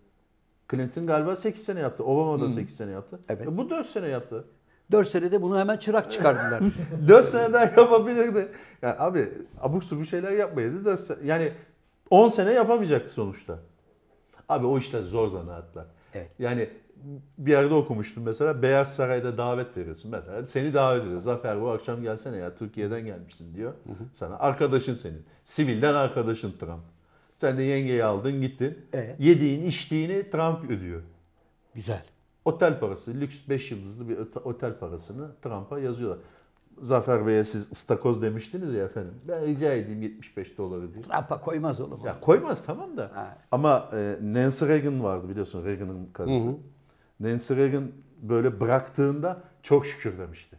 [0.71, 2.05] Clinton galiba 8 sene yaptı.
[2.05, 3.21] Obama da 8 sene yaptı.
[3.29, 3.47] Evet.
[3.47, 4.45] E bu 4 sene yaptı.
[4.93, 6.63] Dört senede bunu hemen çırak çıkardılar.
[7.09, 8.49] 4 sene daha yapabilirdi.
[8.83, 9.29] Yani abi
[9.61, 10.85] abuk subuk şeyler yapmaydı.
[10.85, 11.53] 4 sene, yani
[12.11, 13.59] 10 sene yapamayacaktı sonuçta.
[14.49, 15.87] Abi o işler zor zanaatlar.
[16.15, 16.33] Evet.
[16.39, 16.71] Yani
[17.39, 20.11] bir yerde okumuştum mesela Beyaz Saray'da davet veriyorsun.
[20.11, 21.21] Mesela seni davet ediyor.
[21.21, 23.73] Zafer bu akşam gelsene ya Türkiye'den gelmişsin diyor.
[24.13, 25.25] Sana arkadaşın senin.
[25.45, 26.83] Sivilden arkadaşın Trump.
[27.37, 28.79] Sen de yengeyi aldın gittin.
[28.93, 29.17] Evet.
[29.19, 31.03] Yediğin içtiğini Trump ödüyor.
[31.75, 32.03] Güzel.
[32.45, 36.19] Otel parası, lüks 5 yıldızlı bir otel parasını Trump'a yazıyorlar.
[36.83, 39.15] Zafer Bey'e siz ıstakoz demiştiniz ya efendim.
[39.29, 41.05] Ben rica edeyim 75 doları diyor.
[41.05, 42.01] Trump'a koymaz oğlum.
[42.05, 43.11] Ya koymaz tamam da.
[43.15, 43.39] Ha.
[43.53, 46.45] Ama e, Nancy Reagan vardı biliyorsun Reagan'ın karısı.
[46.45, 46.57] Hı hı.
[47.21, 50.59] Nancy Reagan böyle bıraktığında çok şükür demişti.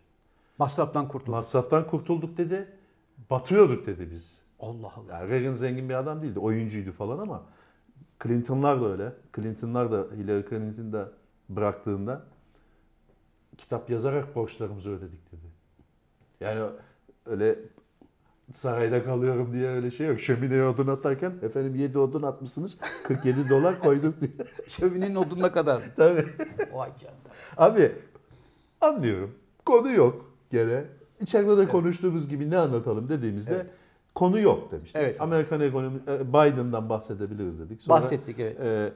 [0.58, 1.32] Masraftan kurtul.
[1.32, 2.67] Masraftan kurtulduk dedi.
[3.30, 4.41] Batıyorduk dedi biz.
[4.60, 5.17] Allah Allah.
[5.19, 6.39] Yani Reagan zengin bir adam değildi.
[6.39, 7.43] Oyuncuydu falan ama
[8.24, 9.13] Clinton'lar da öyle.
[9.36, 11.12] Clinton'lar da Hillary Clinton da
[11.50, 12.24] bıraktığında
[13.58, 15.47] kitap yazarak borçlarımızı ödedik dedi.
[16.39, 16.69] Yani
[17.26, 17.56] öyle
[18.54, 20.20] sarayda kalıyorum diye öyle şey yok.
[20.20, 24.32] Şömineye odun atarken efendim 7 odun atmışsınız 47 dolar koyduk diye.
[24.68, 25.82] Şöminenin odununa kadar.
[25.96, 26.26] Tabii.
[26.74, 27.18] Vay canına.
[27.58, 27.92] Abi
[28.82, 29.32] anlıyorum.
[29.66, 30.84] Konu yok gene.
[31.22, 33.66] İçeride de konuştuğumuz gibi ne anlatalım dediğimizde Evet.
[34.16, 34.96] konu yok demiştik.
[34.96, 35.22] Evet.
[35.22, 37.82] Amerikan ekonomi e, Biden'dan bahsedebiliriz dedik.
[37.82, 38.60] Sonra, Bahsettik evet.
[38.60, 38.94] e,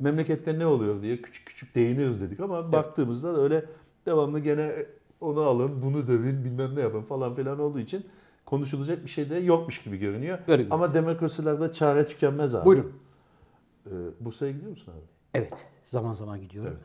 [0.00, 3.64] memlekette ne oluyor diye küçük küçük değiniriz dedik ama baktığımızda da öyle
[4.06, 4.72] devamlı gene
[5.20, 8.06] onu alın, bunu dövün, bilmem ne yapın falan filan olduğu için
[8.48, 10.38] konuşulacak bir şey de yokmuş gibi görünüyor.
[10.48, 10.74] Öyle gibi.
[10.74, 12.66] Ama demokrasilerde çare tükenmez abi.
[12.66, 12.92] Buyurun.
[13.86, 15.04] E, Bursa'ya gidiyor musun abi?
[15.34, 15.52] Evet.
[15.86, 16.78] Zaman zaman gidiyorum.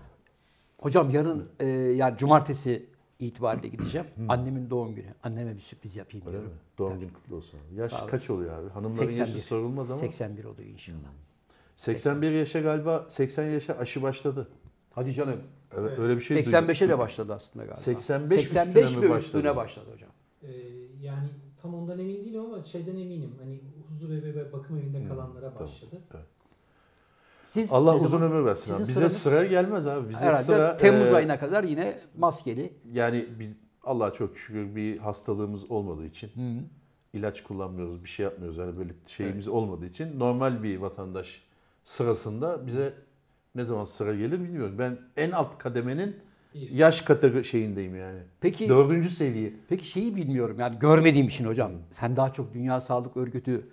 [0.81, 2.85] Hocam yarın e, yani cumartesi
[3.19, 4.07] itibariyle gideceğim.
[4.29, 5.07] Annemin doğum günü.
[5.23, 6.53] Anneme bir sürpriz yapayım Öyle diyorum.
[6.53, 6.59] mi?
[6.77, 7.59] Doğum günü kutlu olsun.
[7.75, 8.69] Yaş Sağ kaç oluyor abi?
[8.69, 10.97] Hanımların yaşı sorulmaz ama 81 oluyor inşallah.
[11.75, 14.47] 81 yaşa galiba 80 yaşa aşı başladı.
[14.91, 15.39] Hadi canım.
[15.77, 16.51] Evet, öyle bir şey duydum.
[16.53, 17.81] 85'e de başladı aslında galiba.
[17.81, 19.97] 85 85 üstüne mi üstüne başladı?
[21.63, 21.87] Başladı
[22.29, 22.45] hocam.
[22.45, 23.35] ama şeyden eminim.
[23.39, 26.01] Hani huzur evi ve bakım evinde kalanlara başladı.
[27.47, 28.81] Siz Allah uzun zaman- ömür versin abi.
[28.81, 30.09] Bize sıranız- sıra gelmez abi.
[30.09, 32.73] Bize Herhalde sıra Temmuz e, ayına kadar yine maskeli.
[32.93, 36.31] Yani biz Allah'a çok şükür bir hastalığımız olmadığı için
[37.13, 38.57] ilaç kullanmıyoruz, bir şey yapmıyoruz.
[38.57, 41.43] Yani böyle şeyimiz olmadığı için normal bir vatandaş
[41.83, 42.93] sırasında bize
[43.55, 44.75] ne zaman sıra gelir bilmiyorum.
[44.79, 46.15] Ben en alt kademenin.
[46.53, 48.19] Yaş kategori şeyindeyim yani.
[48.41, 49.53] Peki Dördüncü seviye.
[49.69, 51.71] peki şeyi bilmiyorum yani görmediğim için hocam.
[51.91, 53.67] Sen daha çok Dünya Sağlık Örgütü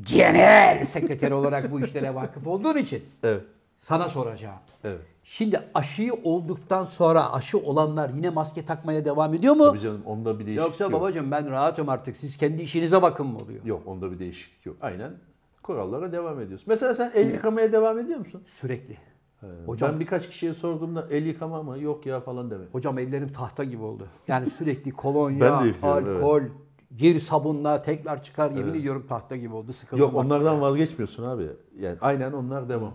[0.00, 3.42] genel sekreteri olarak bu işlere vakıf olduğun için Evet.
[3.76, 4.58] sana soracağım.
[4.84, 5.00] Evet.
[5.24, 9.64] Şimdi aşıyı olduktan sonra aşı olanlar yine maske takmaya devam ediyor mu?
[9.64, 10.92] Tabii canım onda bir değişiklik Yoksa yok.
[10.92, 13.64] babacığım ben rahatım artık siz kendi işinize bakın mı oluyor?
[13.64, 14.76] Yok onda bir değişiklik yok.
[14.80, 15.12] Aynen
[15.62, 16.64] kurallara devam ediyoruz.
[16.66, 18.42] Mesela sen el yıkamaya devam ediyor musun?
[18.46, 18.96] Sürekli.
[19.46, 21.78] Hocam Hocam ben birkaç kişiye sorduğumda el yıkama mı?
[21.78, 22.74] Yok ya falan demek.
[22.74, 24.06] hocam ellerim tahta gibi oldu.
[24.28, 26.16] Yani sürekli kolonya, yapıyorum, evet.
[26.16, 26.42] alkol,
[26.96, 29.72] gir sabunla tekrar çıkar yemin ediyorum tahta gibi oldu.
[29.72, 29.98] Sıkıldım.
[29.98, 31.48] Yok onlardan vazgeçmiyorsun abi.
[31.80, 32.92] Yani aynen onlar devam.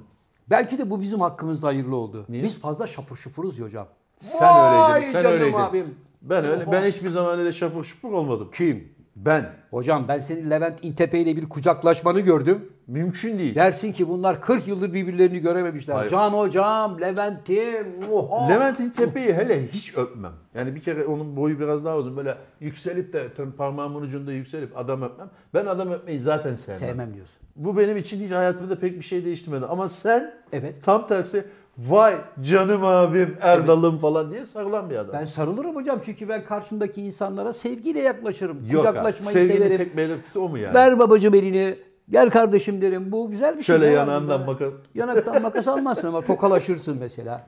[0.49, 2.25] Belki de bu bizim hakkımızda hayırlı oldu.
[2.29, 2.43] Niye?
[2.43, 3.87] Biz fazla şapur şupuruz ya hocam.
[4.17, 5.11] Sen Vay öyleydin.
[5.11, 5.57] Sen öyleydin.
[5.57, 5.95] abim.
[6.21, 8.49] Ben öyle ben hiçbir zaman öyle şapur şupur olmadım.
[8.53, 8.93] Kim?
[9.15, 12.69] Ben Hocam ben senin Levent İntepe ile bir kucaklaşmanı gördüm.
[12.91, 13.55] Mümkün değil.
[13.55, 15.95] Dersin ki bunlar 40 yıldır birbirlerini görememişler.
[15.95, 16.09] Hayır.
[16.11, 17.87] Can hocam, Levent'im.
[18.11, 18.47] oha.
[18.47, 20.31] Levent'in tepeyi hele hiç öpmem.
[20.55, 22.17] Yani bir kere onun boyu biraz daha uzun.
[22.17, 23.27] Böyle yükselip de
[23.57, 25.29] parmağımın ucunda yükselip adam öpmem.
[25.53, 26.79] Ben adam öpmeyi zaten sevmem.
[26.79, 27.35] Sevmem diyorsun.
[27.55, 29.65] Bu benim için hiç hayatımda pek bir şey değiştirmedi.
[29.65, 30.83] Ama sen Evet.
[30.83, 31.43] tam tersi
[31.77, 35.13] vay canım abim Erdal'ım falan diye sarılan bir adam.
[35.13, 38.57] Ben sarılırım hocam çünkü ben karşımdaki insanlara sevgiyle yaklaşırım.
[38.71, 38.89] Yok abi.
[38.89, 39.77] Kucaklaşmayı Sevginin severim.
[39.77, 40.73] tek belirtisi o mu yani?
[40.73, 41.75] Ver babacığım elini.
[42.11, 43.11] Gel kardeşim derim.
[43.11, 43.75] Bu güzel bir şey.
[43.75, 44.73] Şöyle yanağından bakın.
[44.95, 47.47] Yanaktan makas almazsın ama tokalaşırsın mesela.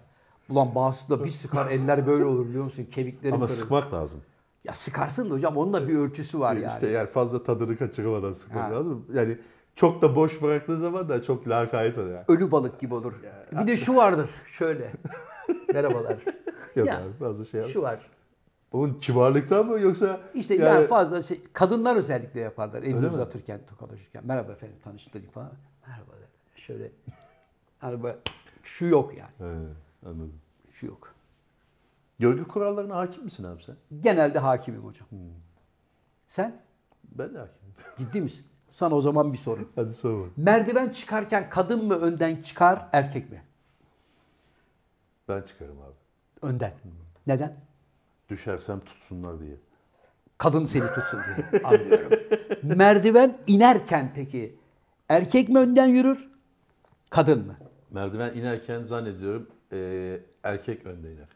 [0.49, 2.87] Ulan bazısı da bir sıkar eller böyle olur biliyor musun?
[2.91, 3.59] Kemiklerim Ama kırılır.
[3.59, 4.21] sıkmak lazım.
[4.63, 6.73] Ya sıkarsın da hocam onun da bir ölçüsü var yani.
[6.73, 8.71] İşte yani fazla tadını kaçırmadan sıkmak Ha.
[8.75, 9.05] lazım.
[9.13, 9.37] Yani
[9.75, 12.23] çok da boş bıraktığı zaman da çok lakayt oluyor.
[12.27, 13.13] Ölü balık gibi olur.
[13.51, 14.91] Bir de şu vardır şöyle.
[15.73, 16.17] Merhabalar.
[16.75, 17.69] Yok Ya, abi fazla şey yap.
[17.69, 17.99] Şu var.
[18.73, 22.83] Onun kibarlıktan mı yoksa İşte yani, yani, fazla şey, kadınlar özellikle yaparlar.
[22.83, 24.25] Elini uzatırken, tokalaşırken.
[24.25, 25.51] Merhaba efendim tanıştırayım falan.
[25.87, 26.11] Merhaba.
[26.55, 26.91] Şöyle.
[27.83, 28.17] Böyle
[28.63, 29.31] şu yok yani.
[29.37, 30.33] He, anladım.
[30.71, 31.15] Şu yok.
[32.19, 33.75] Görgü kurallarına hakim misin abi sen?
[34.01, 35.07] Genelde hakimim hocam.
[35.09, 35.19] Hmm.
[36.29, 36.61] Sen
[37.11, 37.73] Ben de hakimim.
[37.97, 38.45] ciddi misin?
[38.71, 39.69] Sana o zaman bir soru.
[39.75, 40.33] Hadi sor bakalım.
[40.37, 43.43] Merdiven çıkarken kadın mı önden çıkar, erkek mi?
[45.27, 45.95] Ben çıkarım abi.
[46.41, 46.69] Önden.
[46.69, 46.91] Hmm.
[47.27, 47.57] Neden?
[48.29, 49.55] Düşersem tutsunlar diye.
[50.37, 51.19] Kadın seni tutsun
[51.51, 51.61] diye.
[51.63, 52.11] Anlıyorum.
[52.63, 54.55] Merdiven inerken peki
[55.09, 56.29] erkek mi önden yürür,
[57.09, 57.55] kadın mı?
[57.91, 61.27] Merdiven inerken zannediyorum eee, erkek önde iner.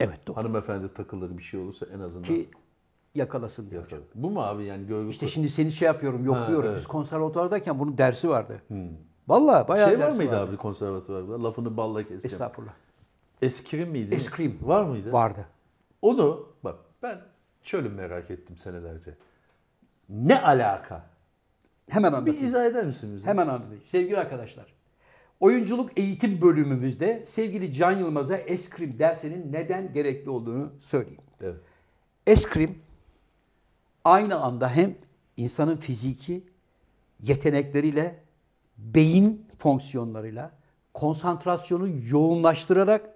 [0.00, 0.36] Evet doğru.
[0.36, 2.48] Hanımefendi takılır bir şey olursa en azından Ki
[3.14, 3.80] yakalasın diye.
[3.80, 3.98] yakar.
[4.14, 6.66] Bu mu abi yani görgü İşte şimdi seni şey yapıyorum, yokluyorum.
[6.68, 6.78] evet.
[6.78, 8.62] Biz konservatuvardayken bunun dersi vardı.
[9.28, 10.50] Vallahi bayağı şey var dersi mıydı vardı.
[10.50, 11.42] abi konservatuvarda?
[11.44, 12.34] Lafını balla keseceğim.
[12.34, 12.72] Estağfurullah.
[13.42, 14.14] Eskrim miydi?
[14.14, 14.58] Eskrim.
[14.62, 15.12] Var mıydı?
[15.12, 15.46] Vardı.
[16.02, 17.20] Onu bak ben
[17.62, 19.14] şöyle merak ettim senelerce.
[20.08, 21.06] Ne alaka?
[21.88, 22.44] Hemen Bir anlatayım.
[22.44, 23.26] izah eder misin bize?
[23.26, 23.82] Hemen anlatayım.
[23.88, 24.66] Sevgili arkadaşlar.
[25.40, 31.20] Oyunculuk eğitim bölümümüzde sevgili Can Yılmaz'a eskrim dersinin neden gerekli olduğunu söyleyeyim.
[31.40, 31.56] Evet.
[32.26, 32.78] Eskrim
[34.04, 34.94] aynı anda hem
[35.36, 36.44] insanın fiziki
[37.20, 38.22] yetenekleriyle,
[38.78, 40.50] beyin fonksiyonlarıyla
[40.94, 43.11] konsantrasyonu yoğunlaştırarak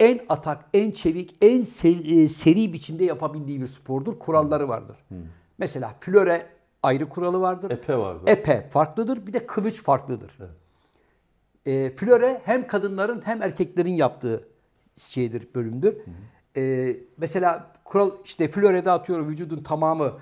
[0.00, 4.18] en atak, en çevik, en se- e, seri biçimde yapabildiği bir spordur.
[4.18, 4.96] Kuralları vardır.
[5.58, 6.46] Mesela flöre
[6.82, 7.70] ayrı kuralı vardır.
[7.70, 8.22] Epe vardı.
[8.26, 9.26] Epe farklıdır.
[9.26, 10.38] Bir de kılıç farklıdır.
[11.66, 14.48] E, flöre hem kadınların hem erkeklerin yaptığı
[14.96, 15.96] şeydir, bölümdür.
[16.56, 20.12] E, mesela kural işte flörede atıyorum vücudun tamamı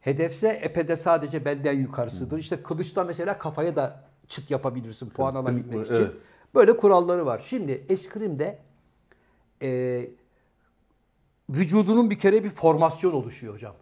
[0.00, 2.38] hedefse epede sadece belden yukarısıdır.
[2.38, 5.90] İşte kılıçta mesela kafaya da çıt yapabilirsin puan alabilmek evet.
[5.90, 6.10] için.
[6.54, 7.42] Böyle kuralları var.
[7.46, 8.58] Şimdi eskrimde
[9.64, 10.10] e,
[11.50, 13.74] vücudunun bir kere bir formasyon oluşuyor hocam.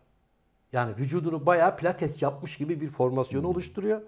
[0.73, 4.03] Yani vücudunu bayağı pilates yapmış gibi bir formasyon oluşturuyor.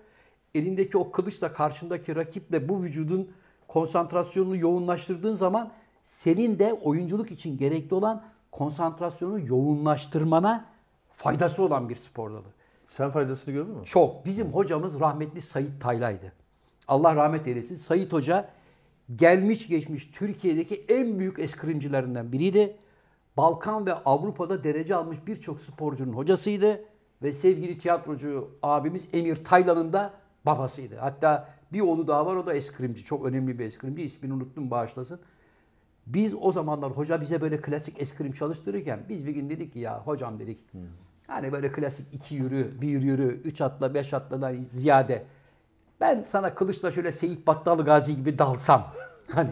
[0.54, 3.30] Elindeki o kılıçla karşındaki rakiple bu vücudun
[3.68, 10.64] konsantrasyonunu yoğunlaştırdığın zaman senin de oyunculuk için gerekli olan konsantrasyonu yoğunlaştırmana
[11.12, 12.46] faydası olan bir spor dalı.
[12.86, 13.84] Sen faydasını gördün mü?
[13.84, 14.26] Çok.
[14.26, 16.32] Bizim hocamız rahmetli Sayit Taylay'dı.
[16.88, 17.76] Allah rahmet eylesin.
[17.76, 18.50] Sayit Hoca
[19.16, 22.76] gelmiş geçmiş Türkiye'deki en büyük eskrimcilerinden biriydi.
[23.36, 26.84] Balkan ve Avrupa'da derece almış birçok sporcunun hocasıydı.
[27.22, 30.12] Ve sevgili tiyatrocu abimiz Emir Taylan'ın da
[30.46, 30.96] babasıydı.
[30.96, 33.04] Hatta bir oğlu daha var o da eskrimci.
[33.04, 34.02] Çok önemli bir eskrimci.
[34.02, 35.20] İsmini unuttum bağışlasın.
[36.06, 40.00] Biz o zamanlar hoca bize böyle klasik eskrim çalıştırırken biz bir gün dedik ki ya
[40.00, 40.58] hocam dedik
[41.26, 45.24] Hani böyle klasik iki yürü, bir yürü, üç atla, beş atladan ziyade.
[46.04, 48.92] Ben sana kılıçla şöyle Seyit Battal Gazi gibi dalsam.
[49.32, 49.50] Hani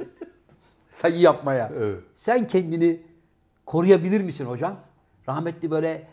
[0.90, 1.72] sayı yapmaya.
[1.76, 2.00] Evet.
[2.14, 3.02] Sen kendini
[3.66, 4.80] koruyabilir misin hocam?
[5.28, 6.08] Rahmetli böyle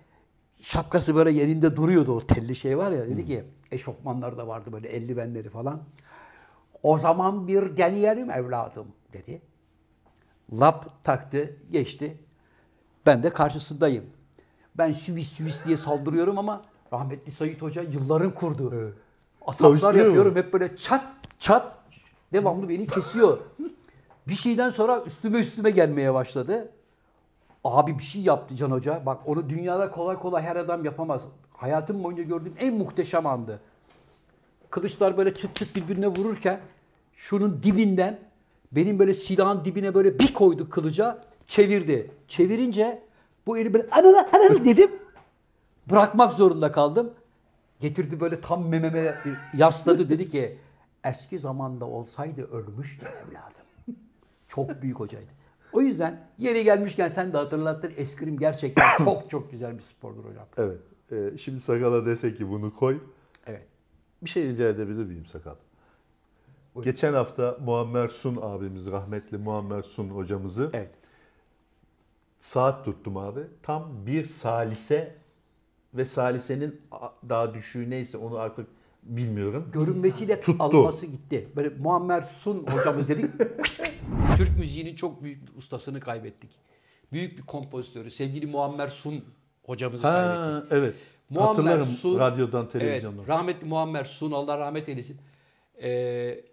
[0.62, 3.08] şapkası böyle yerinde duruyordu o telli şey var ya.
[3.08, 5.82] Dedi ki eşofmanlar da vardı böyle eldivenleri falan.
[6.84, 9.42] O zaman bir deneyelim evladım dedi.
[10.54, 12.18] Lap taktı, geçti.
[13.06, 14.06] Ben de karşısındayım.
[14.78, 18.72] Ben süvis süvis diye saldırıyorum ama rahmetli Sayit Hoca yılların kurdu.
[18.76, 18.94] Evet.
[19.46, 21.04] Ataklar yapıyorum hep böyle çat
[21.40, 21.76] çat
[22.34, 23.38] devamlı beni kesiyor.
[24.28, 26.70] Bir şeyden sonra üstüme üstüme gelmeye başladı.
[27.64, 29.06] Abi bir şey yaptı Can Hoca.
[29.06, 31.22] Bak onu dünyada kolay kolay her adam yapamaz.
[31.54, 33.60] Hayatım boyunca gördüğüm en muhteşem andı.
[34.70, 36.60] Kılıçlar böyle çıt çıt birbirine vururken
[37.16, 38.20] şunun dibinden
[38.72, 42.12] benim böyle silahın dibine böyle bir koydu kılıca çevirdi.
[42.28, 43.02] Çevirince
[43.48, 44.92] bu eli böyle anana anana dedim.
[45.90, 47.14] Bırakmak zorunda kaldım.
[47.82, 49.16] Getirdi böyle tam mememe
[49.54, 50.58] yasladı dedi ki
[51.04, 53.98] eski zamanda olsaydı ölmüştü evladım.
[54.48, 55.32] Çok büyük hocaydı.
[55.74, 60.46] O yüzden yeri gelmişken sen de hatırlattın eskrim gerçekten çok çok güzel bir spordur hocam.
[60.58, 60.80] Evet.
[61.12, 63.00] Ee, şimdi sakala dese ki bunu koy.
[63.48, 63.68] Evet.
[64.22, 65.56] Bir şey rica edebilir miyim sakal?
[66.76, 66.86] Buyur.
[66.86, 70.92] Geçen hafta Muammer Sun abimiz, rahmetli Muammer Sun hocamızı Evet.
[72.40, 73.42] saat tuttum abi.
[73.64, 75.16] Tam bir salise
[75.94, 76.82] ve salisenin
[77.30, 78.68] daha düşüğü neyse onu artık
[79.04, 79.70] bilmiyorum.
[79.74, 80.64] görünmesiyle Tuttu.
[80.64, 81.48] alması gitti.
[81.56, 83.26] Böyle Muammer Sun hocamız dedik.
[84.38, 86.52] Türk müziğinin çok büyük bir ustasını kaybettik.
[87.12, 89.24] Büyük bir kompozitörü sevgili Muammer Sun
[89.66, 90.38] hocamızı kaybettik.
[90.38, 90.96] Ha evet.
[91.30, 93.20] Muammer Hatırlarım Sun- radyodan, televizyondan.
[93.20, 95.18] Evet, rahmetli Muammer Sun Allah rahmet eylesin.
[95.84, 96.44] Ee,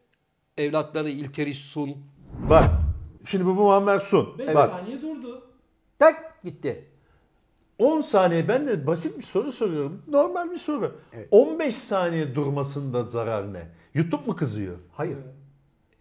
[0.59, 1.97] evlatları İlteriş Sun.
[2.51, 2.71] Bak
[3.27, 4.39] şimdi bu Muammer Sun.
[4.39, 5.43] 5 Bak saniye durdu.
[5.99, 6.85] Tak gitti.
[7.79, 10.03] 10 saniye ben de basit bir soru soruyorum.
[10.09, 10.97] Normal bir soru.
[11.13, 11.29] Evet.
[11.31, 13.63] 15 saniye durmasında zarar ne?
[13.95, 14.77] YouTube mu kızıyor?
[14.93, 15.17] Hayır.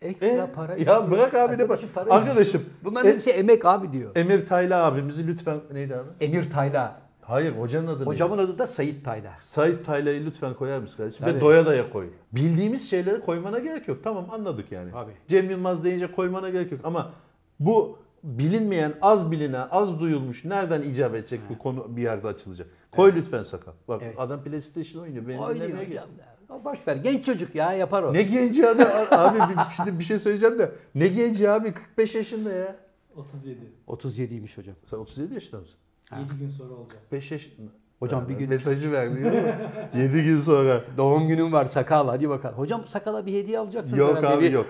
[0.02, 1.12] Ekstra E, para ya istiyor.
[1.12, 2.66] bırak abi ne Arkadaşım bak- Arkadaşım.
[2.84, 4.12] Bunların e- hepsi emek abi diyor.
[4.16, 6.26] Emir Tayla abimizi lütfen neydi abi?
[6.26, 7.02] Emir Tayla.
[7.22, 8.50] Hayır hocanın adı Hocamın neydi?
[8.50, 9.32] adı da Sayit Tayla.
[9.42, 11.26] Sait Tayla'yı lütfen koyar mısın kardeşim?
[11.26, 11.42] Ve Tabii.
[11.42, 12.08] doya daya koy.
[12.32, 13.98] Bildiğimiz şeyleri koymana gerek yok.
[14.04, 14.92] Tamam anladık yani.
[14.92, 15.12] Tabii.
[15.28, 16.82] Cem Yılmaz deyince koymana gerek yok.
[16.84, 17.12] Ama
[17.60, 22.67] bu bilinmeyen, az bilinen, az duyulmuş nereden icap edecek bu konu bir yerde açılacak.
[22.91, 23.71] Koy lütfen sakal.
[23.88, 24.15] Bak Evet.
[24.19, 25.27] adam PlayStation oynuyor.
[25.27, 25.88] Beni Oynuyor gel.
[25.88, 26.06] hocam.
[26.19, 26.65] ya.
[26.65, 26.95] Boş ver.
[26.95, 28.13] Genç çocuk ya yapar o.
[28.13, 28.84] Ne genci abi?
[29.12, 30.71] abi bir- şimdi bir şey söyleyeceğim de.
[30.95, 31.73] Ne genci abi?
[31.73, 32.75] 45 yaşında ya.
[33.15, 33.60] 37.
[33.88, 34.75] 37'ymiş hocam.
[34.84, 35.75] Sen 37 yaşında mısın?
[36.19, 36.97] 7 gün sonra olacak.
[37.12, 37.71] 5 yaşında.
[37.99, 39.53] Hocam bir gün Mesajı verdi.
[39.97, 40.82] 7 gün sonra.
[40.97, 42.58] doğum günüm var sakal hadi bakalım.
[42.58, 43.95] Hocam sakala bir hediye alacaksın.
[43.95, 44.27] Yok herhalde.
[44.27, 44.65] abi Bir- yok.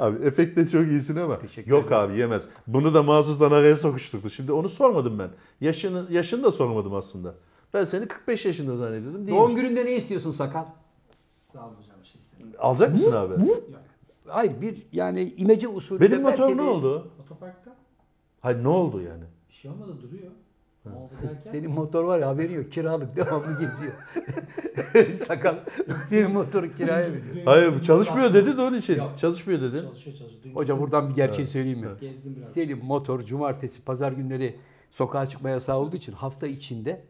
[0.00, 2.48] Abi efekte çok iyisin ama Teşekkür yok abi yemez.
[2.66, 4.30] Bunu da mahsustan araya sokuşturdu.
[4.30, 5.30] Şimdi onu sormadım ben.
[5.60, 7.34] Yaşını yaşını da sormadım aslında.
[7.74, 9.26] Ben seni 45 yaşında zannediyordum.
[9.26, 9.38] Değil.
[9.38, 10.64] Doğum gününde ne istiyorsun sakal?
[11.52, 12.60] Sağ ol hocam bir şey istemiyorum.
[12.62, 13.34] Alacak mısın abi?
[14.26, 16.00] Hayır bir yani imece usulü.
[16.00, 17.10] Benim motor ne oldu?
[17.24, 17.76] Otoparkta
[18.40, 19.24] Hayır ne oldu yani?
[19.48, 20.32] bir şey olmadı duruyor.
[21.52, 23.92] Senin motor var ya haberi yok kiralık devamlı geziyor.
[25.26, 25.56] sakal
[26.08, 27.44] senin motoru kiraya veriyor.
[27.44, 28.94] Hayır bu çalışmıyor dedi de onun için.
[28.98, 29.18] Yok.
[29.18, 29.82] Çalışmıyor dedin.
[29.82, 30.42] Çalışıyor çalışıyor.
[30.44, 31.86] Dün Hocam buradan bir gerçeği söyleyeyim mi?
[32.00, 32.52] biraz.
[32.52, 34.56] Senin motor cumartesi pazar günleri
[34.90, 37.04] sokağa çıkma yasağı olduğu için hafta içinde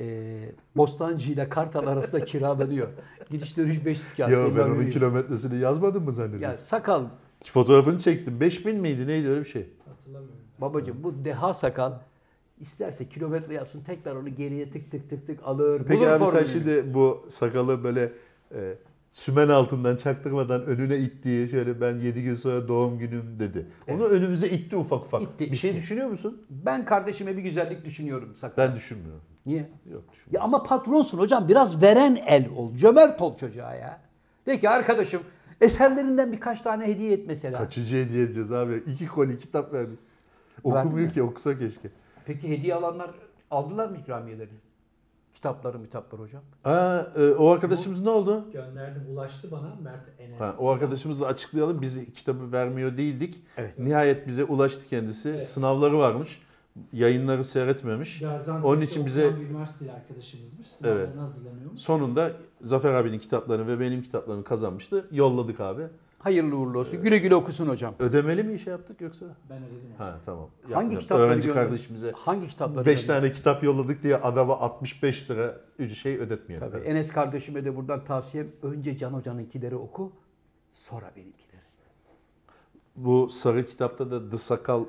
[0.00, 0.36] e,
[0.76, 2.88] Bostancı ile Kartal arasında kiralanıyor.
[3.30, 4.30] Gidiş dönüş 500 kağıt.
[4.32, 6.64] Ya ben haberin onun kilometresini yazmadım mı Ya zannediyorsun?
[6.64, 7.04] sakal
[7.44, 8.40] Fotoğrafını çektim.
[8.40, 9.66] 5000 miydi neydi öyle bir şey?
[9.88, 10.36] Hatırlamıyorum.
[10.60, 11.92] babacığım bu deha sakal
[12.60, 15.82] isterse kilometre yapsın tekrar onu geriye tık tık tık tık alır.
[15.88, 16.48] Peki bulur abi sen formülünü.
[16.48, 18.12] şimdi bu sakalı böyle
[18.54, 18.74] e,
[19.12, 23.66] sümen altından çaktırmadan önüne ittiği şöyle ben 7 gün sonra doğum günüm dedi.
[23.88, 25.22] Onu önümüze itti ufak ufak.
[25.22, 25.78] İtti, bir şey itti.
[25.78, 26.42] düşünüyor musun?
[26.50, 28.56] Ben kardeşime bir güzellik düşünüyorum sakal.
[28.68, 29.22] Ben düşünmüyorum.
[29.46, 29.58] Niye?
[29.58, 30.32] Yok düşünmüyorum.
[30.32, 32.74] Ya ama patronsun hocam biraz veren el ol.
[32.74, 34.00] Cömert ol çocuğa ya.
[34.46, 35.22] De ki arkadaşım
[35.60, 37.58] eserlerinden birkaç tane hediye et mesela.
[37.58, 38.82] Kaçıncı hediye edeceğiz abi?
[38.86, 39.98] İki koli kitap verdik.
[40.64, 41.90] Okumuyor ki okusa keşke.
[42.26, 43.10] Peki hediye alanlar
[43.50, 44.50] aldılar mı ikramiyeleri?
[45.34, 46.42] Kitapları mitapları hocam.
[46.64, 48.44] Aa, e, o arkadaşımız ne oldu?
[48.52, 50.40] Gönderdim ulaştı bana Mert Enes.
[50.40, 51.82] Ha, o arkadaşımızla açıklayalım.
[51.82, 53.42] Biz kitabı vermiyor değildik.
[53.56, 53.78] Evet.
[53.78, 55.28] Nihayet bize ulaştı kendisi.
[55.28, 55.46] Evet.
[55.46, 56.42] Sınavları varmış.
[56.92, 58.18] Yayınları seyretmemiş.
[58.20, 60.66] Gaziantep'te Onun için bize- üniversiteli arkadaşımızmış.
[60.66, 61.18] Sınavlarını Evet.
[61.18, 61.80] hazırlanıyormuş.
[61.80, 65.06] Sonunda Zafer abinin kitaplarını ve benim kitaplarını kazanmıştı.
[65.12, 65.82] Yolladık abi.
[66.26, 67.02] Hayırlı uğurlu olsun.
[67.02, 67.94] Güle güle okusun hocam.
[67.98, 69.26] Ödemeli mi iş yaptık yoksa?
[69.50, 69.94] Ben ödedim.
[69.98, 70.48] Ha tamam.
[70.62, 71.00] Hangi Yapmayalım.
[71.00, 72.86] kitapları Öğrenci gönder- kardeşimize Hangi kitapları?
[72.86, 75.60] 5 gönder- tane kitap yolladık diye adama 65 lira
[75.94, 76.70] şey ödetmeyelim.
[76.70, 76.82] Tabii.
[76.84, 80.12] Enes kardeşime de buradan tavsiyem önce Can Hoca'nınkileri oku,
[80.72, 81.62] sonra benimkileri.
[82.96, 84.84] Bu sarı kitapta da The Sakal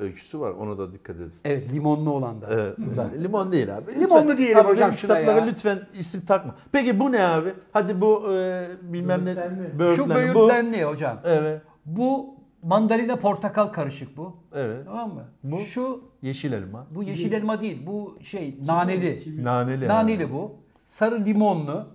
[0.00, 0.50] öyküsü var.
[0.50, 1.32] Ona da dikkat edin.
[1.44, 2.46] Evet limonlu olan da.
[2.50, 2.78] Evet.
[3.22, 4.00] Limon değil abi.
[4.00, 5.44] Limonlu diyelim Abi hocam kitaplara ya.
[5.44, 6.54] lütfen isim takma.
[6.72, 7.54] Peki bu ne abi?
[7.72, 9.36] Hadi bu e, bilmem ne.
[9.78, 11.20] Böğürtlen Şu böğürtlen ne hocam?
[11.24, 11.62] Evet.
[11.86, 14.36] Bu mandalina portakal karışık bu.
[14.54, 14.84] Evet.
[14.86, 15.24] Tamam mı?
[15.44, 16.86] Bu- Şu Yeşil elma.
[16.90, 17.86] bu yeşil elma değil.
[17.86, 19.44] Bu şey naneli.
[19.44, 19.88] Naneli.
[19.88, 20.52] Naneli bu.
[20.86, 21.86] Sarı limonlu.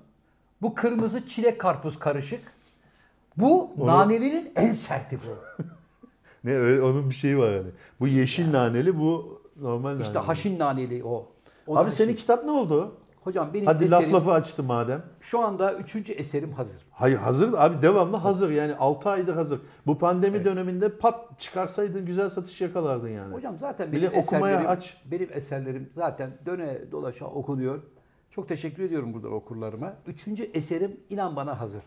[0.62, 2.40] Bu kırmızı çilek karpuz karışık.
[3.38, 5.64] Bu nanelinin en serti bu.
[6.46, 7.68] Ne öyle onun bir şeyi var yani.
[8.00, 10.26] Bu yeşil naneli, bu normal İşte naneli.
[10.28, 11.28] haşin naneli o.
[11.68, 12.16] O Abi senin şey.
[12.16, 12.96] kitap ne oldu?
[13.24, 15.04] Hocam benim Hadi eserim laf lafı açtı madem.
[15.22, 16.82] şu anda üçüncü eserim hazır.
[16.92, 19.60] Hayır hazır abi devamlı hazır yani 6 aydır hazır.
[19.88, 23.34] Bu pandemi döneminde pat çıkarsaydın güzel satış yakalardın yani.
[23.36, 24.98] Hocam zaten benim okumaya eserlerim, aç.
[25.06, 27.82] benim eserlerim zaten döne dolaşa okunuyor.
[28.32, 29.94] Çok teşekkür ediyorum buradan okurlarıma.
[30.08, 31.84] Üçüncü eserim inan bana hazır.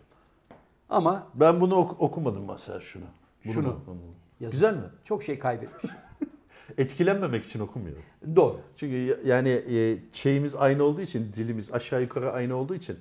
[0.90, 3.04] Ama Ben bunu ok- okumadım mesela şunu.
[3.44, 3.68] Bunu Şunu.
[3.68, 4.02] okumadım.
[4.40, 4.52] Yazık.
[4.52, 4.82] Güzel mi?
[5.04, 5.92] çok şey kaybetmiş.
[6.78, 8.02] Etkilenmemek için okumuyorum.
[8.36, 8.60] Doğru.
[8.76, 12.96] Çünkü ya- yani e, şeyimiz aynı olduğu için, dilimiz aşağı yukarı aynı olduğu için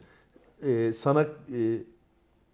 [0.64, 1.28] e, sana e,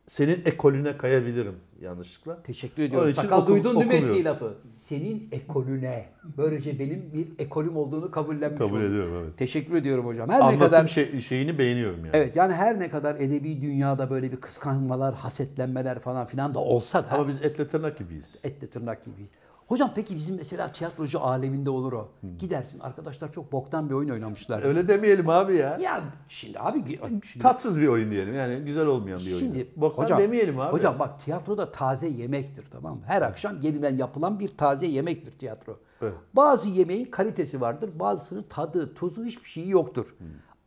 [0.07, 2.43] senin ekolüne kayabilirim yanlışlıkla.
[2.43, 3.09] Teşekkür Onun ediyorum.
[3.09, 4.53] için Sakal oku- duydun değil mi ettiği lafı?
[4.69, 6.05] Senin ekolüne.
[6.37, 8.87] Böylece benim bir ekolüm olduğunu kabullenmiş Kabul oldum.
[8.89, 9.37] ediyorum evet.
[9.37, 10.29] Teşekkür ediyorum hocam.
[10.29, 12.09] Her ne Anlatım kadar şey- şeyini beğeniyorum yani.
[12.13, 17.03] Evet yani her ne kadar edebi dünyada böyle bir kıskanmalar, hasetlenmeler falan filan da olsa
[17.03, 18.39] da Ama biz etle tırnak gibiyiz.
[18.43, 19.29] etle tırnak gibi.
[19.67, 22.09] Hocam peki bizim mesela tiyatrocu aleminde olur o.
[22.39, 24.63] Gidersin arkadaşlar çok boktan bir oyun oynamışlar.
[24.63, 25.77] Öyle demeyelim abi ya.
[25.77, 26.99] Ya şimdi abi
[27.31, 29.39] şimdi, Tatsız bir oyun diyelim yani güzel olmayan bir oyun.
[29.39, 30.71] şimdi Boktan hocam, demeyelim abi.
[30.73, 33.01] Hocam bak tiyatroda taze yemektir tamam mı?
[33.05, 35.79] Her akşam yeniden yapılan bir taze yemektir tiyatro.
[36.01, 36.13] Evet.
[36.33, 40.15] Bazı yemeğin kalitesi vardır, bazısının tadı, tuzu hiçbir şeyi yoktur.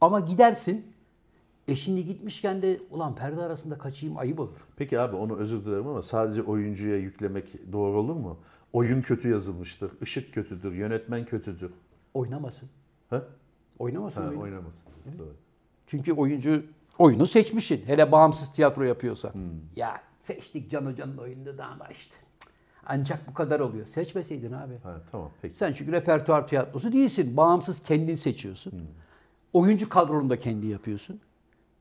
[0.00, 0.87] Ama gidersin,
[1.68, 4.59] e şimdi gitmişken de ulan perde arasında kaçayım ayıp olur.
[4.76, 8.38] Peki abi onu özür dilerim ama sadece oyuncuya yüklemek doğru olur mu?
[8.72, 11.70] Oyun kötü yazılmıştır, ışık kötüdür, yönetmen kötüdür.
[12.14, 12.68] Oynamasın.
[13.11, 13.22] Ha?
[13.79, 14.42] Oynamasın Ha, oyunu.
[14.42, 14.88] oynamasın.
[15.18, 15.35] Doğru.
[15.87, 16.62] Çünkü oyuncu
[16.98, 17.83] oyunu seçmişsin.
[17.87, 19.35] Hele bağımsız tiyatro yapıyorsa.
[19.35, 19.42] Hmm.
[19.76, 22.16] Ya seçtik Can Hoca'nın oyununu da ama işte.
[22.87, 23.87] Ancak bu kadar oluyor.
[23.87, 24.79] Seçmeseydin abi.
[24.83, 25.57] Ha, tamam peki.
[25.57, 27.37] Sen çünkü repertuar tiyatrosu değilsin.
[27.37, 28.72] Bağımsız kendin seçiyorsun.
[29.52, 31.20] Oyuncu kadronu da kendi yapıyorsun.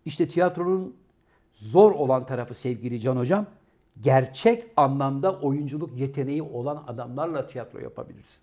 [0.06, 0.96] İşte tiyatronun
[1.54, 3.46] zor olan tarafı sevgili Can Hocam,
[4.02, 8.42] gerçek anlamda oyunculuk yeteneği olan adamlarla tiyatro yapabilirsin.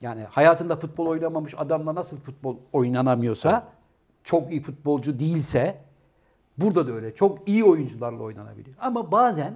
[0.00, 3.68] Yani hayatında futbol oynamamış adamla nasıl futbol oynanamıyorsa,
[4.24, 5.80] çok iyi futbolcu değilse,
[6.58, 7.14] burada da öyle.
[7.14, 8.76] Çok iyi oyuncularla oynanabiliyor.
[8.80, 9.54] Ama bazen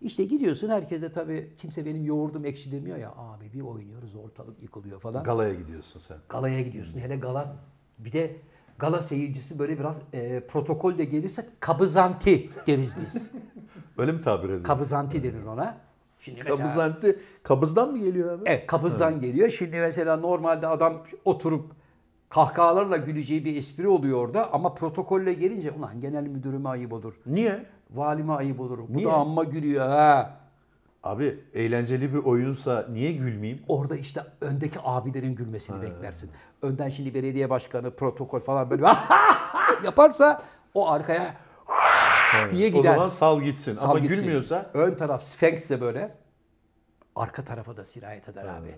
[0.00, 3.12] işte gidiyorsun herkes de tabii kimse benim yoğurdum ekşi demiyor ya.
[3.16, 5.24] Abi bir oynuyoruz ortalık yıkılıyor falan.
[5.24, 6.16] Galaya gidiyorsun sen.
[6.28, 6.98] Galaya gidiyorsun.
[6.98, 7.56] Hele gala
[7.98, 8.36] bir de
[8.78, 13.30] gala seyircisi böyle biraz e, protokolle gelirse kabızanti deriz biz.
[13.98, 14.64] Öyle mi tabir ediyorsun?
[14.64, 15.76] kabızanti denir ona.
[16.20, 17.18] Şimdi mesela, Kabızanti.
[17.42, 18.42] Kabızdan mı geliyor abi?
[18.46, 19.50] Evet kabızdan geliyor.
[19.50, 21.70] Şimdi mesela normalde adam oturup
[22.28, 27.14] kahkahalarla güleceği bir espri oluyor orada ama protokolle gelince ulan genel müdürüme ayıp olur.
[27.26, 27.64] Niye?
[27.90, 28.78] Valime ayıp olur.
[28.88, 29.06] Bu Niye?
[29.06, 30.37] da amma gülüyor ha.
[31.08, 33.62] Abi eğlenceli bir oyunsa niye gülmeyeyim?
[33.68, 36.30] Orada işte öndeki abilerin gülmesini beklersin.
[36.62, 38.86] Önden şimdi belediye başkanı protokol falan böyle
[39.84, 40.42] yaparsa
[40.74, 41.34] o arkaya
[42.52, 42.94] diye O gider.
[42.94, 43.76] zaman sal gitsin.
[43.76, 44.16] Sal Ama gitsin.
[44.16, 46.16] gülmüyorsa Ön taraf de böyle.
[47.16, 48.74] Arka tarafa da sirayet eder abi.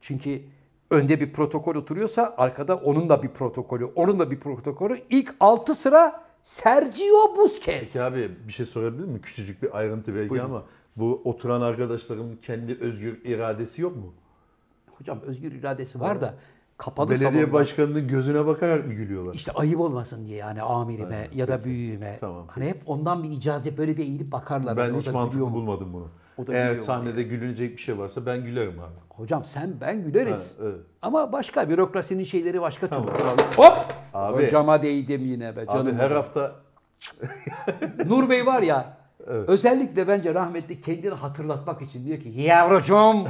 [0.00, 0.42] Çünkü
[0.90, 4.98] önde bir protokol oturuyorsa arkada onun da bir protokolü, onun da bir protokolü.
[5.10, 7.96] İlk altı sıra Sergio Busquets.
[7.96, 9.20] Ya abi bir şey sorabilir miyim?
[9.22, 10.46] Küçücük bir ayrıntı belki Buyurun.
[10.46, 10.64] ama
[10.96, 14.14] bu oturan arkadaşlarımın kendi özgür iradesi yok mu?
[14.98, 16.34] Hocam özgür iradesi var da
[16.78, 17.52] kapalı Belediye salonda.
[17.52, 19.34] başkanının gözüne bakarak mı gülüyorlar?
[19.34, 22.16] İşte ayıp olmasın diye yani amirime ya da büyüğüme.
[22.20, 24.76] Tamam, Hani hep ondan bir icazet böyle bir eğilip bakarlar.
[24.76, 26.08] ben o hiç mantıklı bulmadım bunu.
[26.38, 28.94] O da Eğer sahnede gülünecek bir şey varsa ben gülerim abi.
[29.08, 30.54] Hocam sen ben güleriz.
[30.58, 30.80] Ha, evet.
[31.02, 33.06] Ama başka bürokrasinin şeyleri başka Tamam.
[33.14, 33.18] türlü.
[33.56, 33.76] Hop!
[34.14, 35.86] Abi- Hocama değdim yine be canım.
[35.86, 36.16] Abi her hocam.
[36.16, 36.52] hafta
[38.06, 43.24] Nur Bey var ya özellikle bence rahmetli kendini hatırlatmak için diyor ki yavrucuğum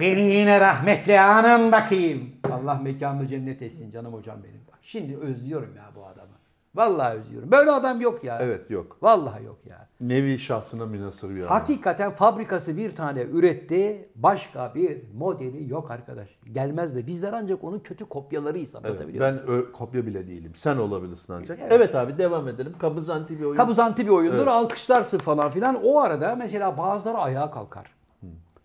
[0.00, 2.30] beni yine rahmetli anın bakayım.
[2.52, 4.60] Allah mekanını cennet etsin canım hocam benim.
[4.72, 6.41] Bak şimdi özlüyorum ya bu adamı.
[6.74, 7.50] Vallahi özlüyorum.
[7.50, 8.38] Böyle adam yok ya.
[8.42, 8.96] evet yok.
[9.02, 9.88] Vallahi yok ya.
[10.00, 11.48] Nevi şahsına münasır bir adam.
[11.48, 14.08] Hakikaten fabrikası bir tane üretti.
[14.14, 16.28] Başka bir modeli yok arkadaş.
[16.52, 19.64] Gelmez de bizler ancak onun kötü kopyalarıyız Evet, anlatabiliyor muyum?
[19.66, 20.52] ben kopya bile değilim.
[20.54, 21.58] Sen olabilirsin ancak.
[21.60, 21.72] Evet.
[21.72, 22.74] Evet, abi devam edelim.
[22.78, 23.56] Kabızanti bir oyun.
[23.56, 24.36] Kabızanti bir oyundur.
[24.36, 24.48] Evet.
[24.48, 25.80] Alkışlarsın falan filan.
[25.84, 27.94] O arada mesela bazıları ayağa kalkar.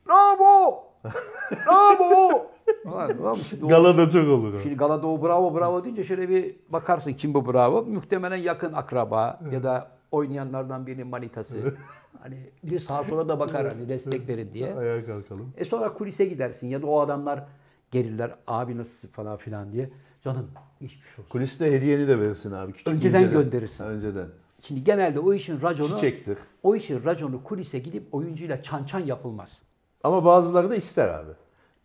[0.07, 0.83] Bravo!
[1.67, 2.45] Bravo!
[2.85, 4.59] Ulan, ulan şimdi, o- Galada çok olur.
[4.63, 7.83] şimdi Galada o bravo bravo deyince şöyle bir bakarsın kim bu bravo.
[7.85, 11.75] Muhtemelen yakın akraba ya da oynayanlardan birinin manitası.
[12.19, 14.75] hani bir sağa sola da bakar hani destek verin diye.
[14.75, 15.53] Ayağa kalkalım.
[15.57, 17.45] E sonra kulise gidersin ya da o adamlar
[17.91, 19.89] gelirler abi nasıl falan filan diye.
[20.23, 20.47] Canım
[20.81, 21.29] geçmiş olsun.
[21.31, 22.71] Kuliste hediyeni de verirsin abi.
[22.71, 23.41] Küçük Önceden inceden.
[23.43, 23.83] gönderirsin.
[23.83, 24.27] Ha, Önceden.
[24.61, 26.37] Şimdi genelde o işin raconu Çiçektir.
[26.63, 29.61] o işin raconu kulise gidip oyuncuyla çan çan yapılmaz.
[30.03, 31.31] Ama bazıları da ister abi.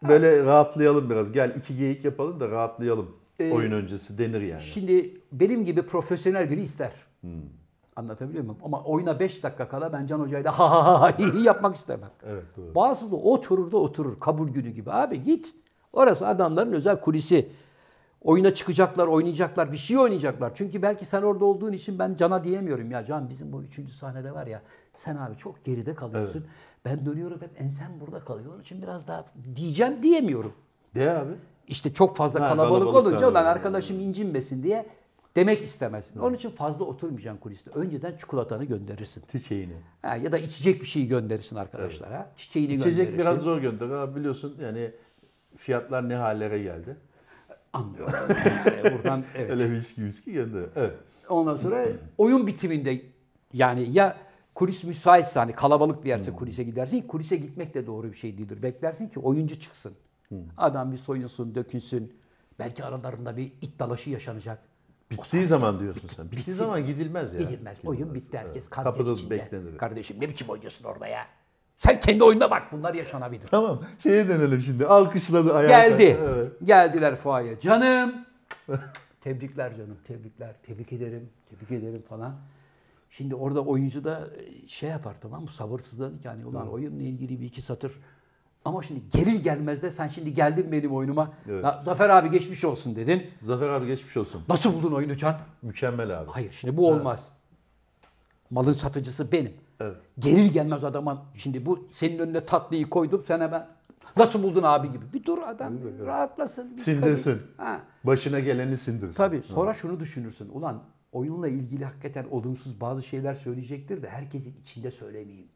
[0.09, 1.33] Böyle rahatlayalım biraz.
[1.33, 3.17] Gel iki geyik yapalım da rahatlayalım.
[3.41, 4.61] Ee, Oyun öncesi denir yani.
[4.63, 6.93] Şimdi benim gibi profesyonel biri ister.
[7.21, 7.31] Hmm.
[7.97, 8.59] Anlatabiliyor muyum?
[8.65, 12.11] Ama oyuna 5 dakika kala ben Can Hoca'yla ha ha ha ha yapmak istemem.
[12.27, 12.75] Evet doğru.
[12.75, 14.93] Bazısı da oturur da oturur kabul günü gibi.
[14.93, 15.55] Abi git.
[15.93, 17.49] Orası adamların özel kulisi.
[18.21, 20.53] Oyuna çıkacaklar, oynayacaklar, bir şey oynayacaklar.
[20.55, 22.91] Çünkü belki sen orada olduğun için ben Can'a diyemiyorum.
[22.91, 24.63] Ya Can bizim bu üçüncü sahnede var ya
[24.95, 26.45] sen abi çok geride kalıyorsun.
[26.85, 28.53] Ben dönüyorum hep ensen burada kalıyor.
[28.53, 29.25] Onun için biraz daha
[29.57, 30.53] diyeceğim diyemiyorum.
[30.95, 31.33] De abi.
[31.69, 34.87] İşte çok fazla Ha, kalabalık, kalabalık olunca ulan arkadaşım incinmesin diye
[35.37, 36.19] demek istemezsin.
[36.21, 37.71] Onun için fazla oturmayacaksın kuliste.
[37.71, 39.23] Önceden çikolatanı gönderirsin.
[39.33, 39.75] Çiçeğini.
[40.03, 42.31] Ha, ya da içecek bir şey gönderirsin arkadaşlara.
[42.37, 43.19] Çiçeğini İçecek gönderirsin.
[43.19, 43.89] biraz zor gönder.
[43.89, 44.91] Abi biliyorsun yani
[45.57, 46.97] fiyatlar ne hallere geldi.
[47.73, 48.15] Anlıyorum.
[48.85, 49.51] Yani buradan evet.
[49.51, 50.65] Öyle viski viski gönder.
[50.77, 50.95] Evet.
[51.29, 51.87] Ondan sonra
[52.19, 53.03] oyun bitiminde
[53.53, 54.17] yani ya
[54.55, 57.03] kulis müsaitse hani kalabalık bir yerse kulise gidersin.
[57.03, 58.63] Kulise gitmek de doğru bir şey değildir.
[58.63, 59.93] Beklersin ki oyuncu çıksın.
[60.57, 62.13] Adam bir soyunsun, dökünsün.
[62.59, 64.63] Belki aralarında bir it dalaşı yaşanacak.
[65.11, 66.25] Bittiği zaman diyorsun sen.
[66.25, 66.53] Bittiği bitsin.
[66.53, 67.41] zaman gidilmez ya.
[67.41, 67.79] Gidilmez.
[67.85, 68.71] Oyun bitti herkes Evet.
[68.71, 69.31] Kapıda içinde.
[69.31, 69.79] beklenir.
[69.79, 71.27] Kardeşim ne biçim oynuyorsun orada ya?
[71.77, 72.63] Sen kendi oyununa bak.
[72.73, 73.47] Bunlar yaşanabilir.
[73.47, 73.83] Tamam.
[73.99, 74.87] Şeye dönelim şimdi.
[74.87, 75.69] Alkışladı ayağa.
[75.69, 76.19] Geldi.
[76.23, 76.53] Evet.
[76.65, 77.59] Geldiler fuaya.
[77.61, 78.15] Canım.
[79.21, 79.97] tebrikler canım.
[80.07, 80.55] Tebrikler.
[80.63, 81.29] Tebrik ederim.
[81.51, 82.35] Tebrik ederim falan.
[83.13, 85.49] Şimdi orada oyuncu da e, şey yapar tamam mı?
[85.49, 87.93] Sabırsızlanır ki hani ulan oyunla ilgili bir iki satır.
[88.65, 91.33] Ama şimdi gelir gelmez de sen şimdi geldin benim oyunuma.
[91.49, 91.65] Evet.
[91.65, 93.27] "Ya Zafer abi geçmiş olsun dedin.
[93.43, 94.43] Zafer abi geçmiş olsun.
[94.49, 95.39] Nasıl buldun oyunu Can?
[95.63, 96.31] Mükemmel abi.
[96.31, 97.29] Hayır şimdi bu olmaz.
[98.51, 99.53] Malın satıcısı benim.
[99.81, 99.97] Evet.
[100.19, 103.67] Gelir gelmez adama şimdi bu senin önüne tatlıyı koydum sen hemen
[104.17, 105.05] nasıl buldun abi gibi.
[105.13, 106.77] Bir dur adam bir rahatlasın.
[106.77, 107.43] bir Sindirsin.
[107.57, 107.81] Ha.
[108.05, 109.17] Başına geleni sindirsin.
[109.17, 110.49] Tabii sonra şunu düşünürsün.
[110.49, 110.83] Ulan
[111.13, 115.49] oyunla ilgili hakikaten olumsuz bazı şeyler söyleyecektir de herkesin içinde söylemeyeyim.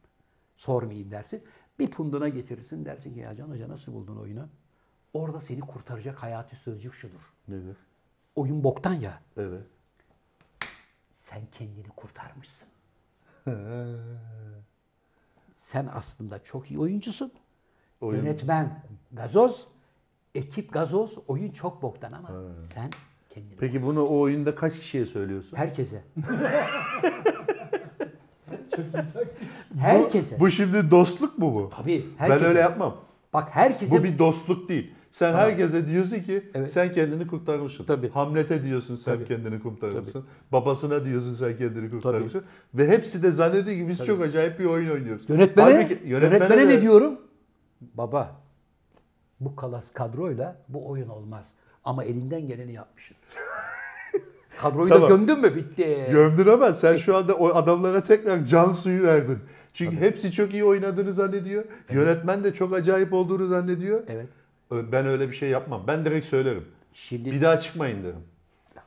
[0.57, 1.45] Sormayayım dersin.
[1.79, 4.49] Bir punduna getirirsin dersin ki ya Can Hoca nasıl buldun oyunu?
[5.13, 7.33] Orada seni kurtaracak hayati sözcük şudur.
[7.49, 7.77] Nedir?
[8.37, 9.23] Oyun boktan ya.
[9.37, 9.63] Evet.
[11.13, 12.69] Sen kendini kurtarmışsın.
[15.57, 17.33] Sen aslında çok iyi oyuncusun.
[18.01, 18.83] Oyun- Yönetmen
[19.13, 19.67] gazoz,
[20.35, 22.31] ekip gazoz, oyun çok boktan ama
[22.61, 22.91] sen
[23.37, 25.57] kendini Peki bunu o oyunda kaç kişiye söylüyorsun?
[25.57, 26.03] herkese.
[29.79, 30.41] herkese.
[30.41, 31.71] Bu şimdi dostluk mu bu?
[31.77, 32.41] Tabii herkese.
[32.41, 32.97] Ben öyle yapmam.
[33.33, 34.93] Bak herkese Bu bir dostluk değil.
[35.11, 36.71] Sen herkese diyorsun ki Evet.
[36.71, 37.85] sen kendini kurtarmışsın.
[37.85, 38.11] Tabii.
[38.11, 39.25] Hamlet'e diyorsun sen Tabii.
[39.25, 40.25] kendini kurtarmışsın.
[40.53, 42.01] Babasına diyorsun sen kendini Tabii.
[42.03, 42.45] kurtarmışsın.
[42.75, 45.31] Ve hepsi de zannediyor ki biz çok acayip bir oyun oynuyoruz.
[45.31, 47.21] Yönetmene, Halbuki yönetmene, de- ne diyorum?
[47.95, 48.41] Baba,
[49.41, 51.51] bu kalas kadroyla bu oyun olmaz.
[51.87, 53.17] Ama elinden geleni yapmışsın.
[54.59, 55.11] Kadroyu Tamam.
[55.11, 55.57] da gömdün mü?
[55.57, 56.07] Bitti.
[56.11, 59.39] Gömdün ama sen şu anda o adamlara tekrar can suyu verdin.
[59.73, 61.65] Çünkü hepsi çok iyi oynadığını zannediyor.
[61.91, 64.03] Yönetmen de çok acayip olduğunu zannediyor.
[64.09, 64.27] evet.
[64.73, 65.83] Ben öyle bir şey yapmam.
[65.87, 66.65] Ben direkt söylerim.
[66.93, 68.21] Şimdi, Bir daha çıkmayın derim.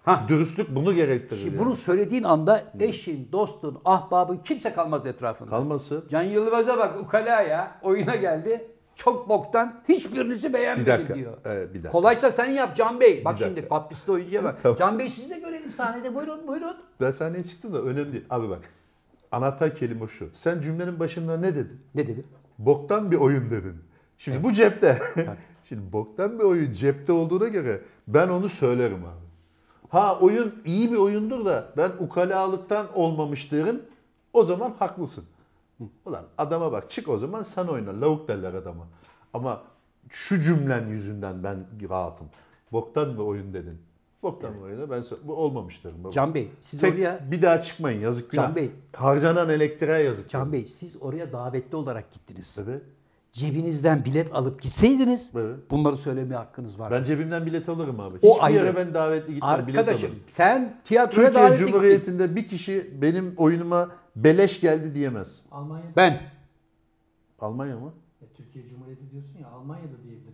[0.05, 0.25] Ha.
[0.27, 1.39] Dürüstlük bunu gerektirir.
[1.41, 1.65] şimdi yani.
[1.65, 5.49] bunu söylediğin anda eşin, dostun, ahbabın kimse kalmaz etrafında.
[5.49, 6.03] Kalması.
[6.11, 7.79] Can Yılmaz'a bak ukala ya.
[7.81, 8.67] Oyuna geldi.
[8.99, 9.73] Çok boktan.
[9.89, 11.15] Hiçbirinizi Bir beğenmedim dakika.
[11.15, 11.33] diyor.
[11.45, 11.91] Evet, bir dakika.
[11.91, 13.25] Kolaysa sen yap Can Bey.
[13.25, 14.59] Bak Bir şimdi kaprisli oyuncuya bak.
[14.63, 14.77] Tamam.
[14.79, 16.15] Can Bey sizi de görelim sahnede.
[16.15, 16.77] Buyurun buyurun.
[17.01, 18.25] Ben sahneye çıktım da önemli değil.
[18.29, 18.59] Abi bak.
[19.31, 20.29] Anahtar kelime şu.
[20.33, 21.81] Sen cümlenin başında ne dedin?
[21.95, 22.23] Ne dedim?
[22.57, 23.75] Boktan bir oyun dedin.
[24.17, 25.01] Şimdi bu cepte.
[25.63, 29.29] Şimdi boktan bir oyun cepte olduğuna göre ben onu söylerim abi.
[29.89, 33.81] Ha oyun iyi bir oyundur da ben ukalalıktan olmamış derim.
[34.33, 35.23] O zaman haklısın.
[36.05, 38.01] Ulan adama bak çık o zaman sen oyna.
[38.01, 38.87] Lavuk derler adama.
[39.33, 39.63] Ama
[40.09, 42.27] şu cümlen yüzünden ben rahatım.
[42.71, 43.77] Boktan bir oyun dedin.
[44.23, 45.95] Boktan bir oyuna ben bu olmamış derim.
[46.03, 46.11] baba.
[46.11, 48.43] Can Bey siz Tek- oraya bir daha çıkmayın yazık günah.
[48.43, 48.71] Can Bey.
[48.95, 50.29] Harcanan elektriğe yazık.
[50.29, 52.57] Can Bey siz oraya davetli olarak gittiniz.
[52.63, 52.81] Evet.
[53.33, 55.71] Cebinizden bilet alıp gitseydiniz Evet.
[55.71, 56.91] bunları söylemeye hakkınız var.
[56.91, 58.17] Ben cebimden bilet alırım abi.
[58.21, 58.55] O Hiçbir ayrı.
[58.57, 60.23] yere ben davetli gitmem bilet Arkadaşım alırım.
[60.31, 61.71] sen tiyatroya Türkiye davetli gittin.
[61.71, 63.89] Cumhuriyeti'nde bir kişi benim oyunuma
[64.23, 65.41] beleş geldi diyemez.
[65.51, 66.21] Almanya Ben
[67.39, 67.93] Almanya mı?
[68.21, 70.33] Ya Türkiye Cumhuriyeti diyorsun ya Almanya'da diyebilir mi?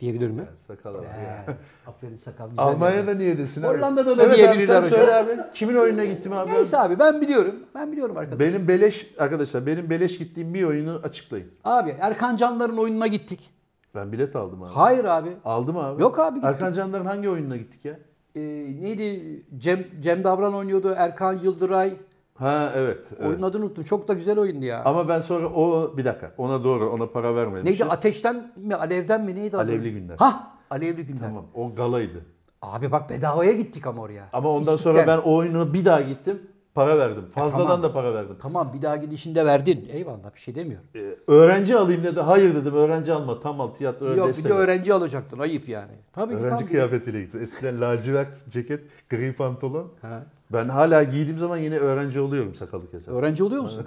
[0.00, 0.46] diyebilir mi?
[0.66, 1.04] Sakal abi.
[1.04, 1.44] Ee,
[1.86, 2.48] aferin sakal.
[2.50, 3.18] güzel Almanya'da yani.
[3.18, 3.78] niye desin abi?
[3.78, 4.90] Hollanda'da da evet abi, diyebilirler sen hocam.
[4.90, 5.36] söyle abi.
[5.54, 6.50] Kimin oyununa gittim abi?
[6.52, 7.54] Neyse abi ben biliyorum.
[7.74, 8.48] Ben biliyorum arkadaşlar.
[8.48, 11.48] Benim beleş arkadaşlar benim beleş gittiğim bir oyunu açıklayın.
[11.64, 13.50] Abi Erkan Canlar'ın oyununa gittik.
[13.94, 14.70] Ben bilet aldım abi.
[14.72, 15.30] Hayır abi.
[15.44, 16.02] Aldım abi.
[16.02, 16.48] Yok abi, gittik.
[16.50, 17.98] Erkan Canlar'ın hangi oyununa gittik ya?
[18.34, 18.40] Ee,
[18.80, 19.42] neydi?
[19.58, 20.94] Cem, Cem Davran oynuyordu.
[20.96, 21.96] Erkan Yıldıray.
[22.38, 22.98] Ha evet.
[23.10, 23.26] evet.
[23.28, 23.84] Oyunun adını unuttum.
[23.84, 24.82] Çok da güzel oyundu ya.
[24.84, 27.66] Ama ben sonra o bir dakika ona doğru ona para vermemişim.
[27.66, 27.84] Neydi?
[27.84, 28.74] Ateşten mi?
[28.74, 29.34] Alevden mi?
[29.34, 29.56] Neydi?
[29.56, 29.62] adı?
[29.62, 30.16] Alevli Günler.
[30.16, 30.52] Ha!
[30.70, 31.20] Alevli günler.
[31.20, 32.24] Tamam o galaydı.
[32.62, 34.28] Abi bak bedavaya gittik ama oraya.
[34.32, 34.92] Ama ondan İskitler.
[34.92, 36.42] sonra ben o oyununa bir daha gittim.
[36.74, 37.24] Para verdim.
[37.34, 37.82] Fazladan tamam.
[37.82, 38.36] da para verdim.
[38.42, 39.88] Tamam bir daha gidişinde verdin.
[39.92, 40.86] Eyvallah bir şey demiyorum.
[40.94, 42.20] Ee, öğrenci alayım dedi.
[42.20, 43.40] Hayır dedim öğrenci alma.
[43.40, 45.38] Tam al tiyatro Yok bir de öğrenci alacaktın.
[45.38, 45.92] Ayıp yani.
[46.12, 47.40] Tabii ki Öğrenci bir- kıyafetiyle gittim.
[47.42, 48.80] Eskiden lacivert ceket,
[49.10, 49.92] gri pantolon.
[50.02, 50.26] Ha.
[50.52, 53.12] Ben hala giydiğim zaman yine öğrenci oluyorum sakalı keser.
[53.12, 53.84] Öğrenci oluyor musun?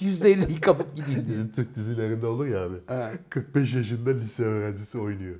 [0.00, 1.28] %50'yi kapıp gideyim diye.
[1.28, 2.74] Bizim Türk dizilerinde olur ya abi.
[2.86, 3.10] Ha.
[3.28, 5.36] 45 yaşında lise öğrencisi oynuyor.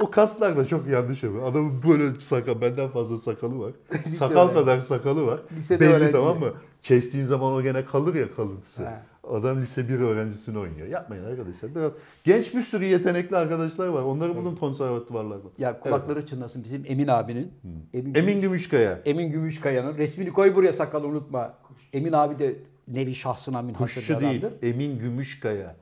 [0.00, 1.42] o kaslar da çok yanlış ama.
[1.46, 3.72] Adamın böyle sakal, benden fazla sakalı var.
[4.10, 4.54] Sakal öğrenci.
[4.54, 5.40] kadar sakalı var.
[5.56, 6.12] Lisede Belli öğrenci.
[6.12, 6.52] tamam mı?
[6.82, 8.84] Kestiğin zaman o gene kalır ya kalıntısı.
[8.84, 9.02] Ha.
[9.30, 10.86] Adam lise 1 öğrencisini oynuyor.
[10.86, 11.74] Yapmayın arkadaşlar.
[11.74, 11.92] Biraz
[12.24, 14.02] genç bir sürü yetenekli arkadaşlar var.
[14.02, 15.48] Onları bulun konservatuvarlarda.
[15.58, 17.52] Ya kulakları çınlasın bizim Emin abinin.
[17.94, 19.00] Emin, Emin Gümüşkaya.
[19.04, 21.54] Emin Gümüşkaya'nın resmini koy buraya sakalı unutma.
[21.92, 22.54] Emin abi de
[22.88, 24.40] nevi şahsına minhasır bir Kuşçu değil.
[24.44, 24.66] adamdır.
[24.68, 25.76] Emin Gümüşkaya.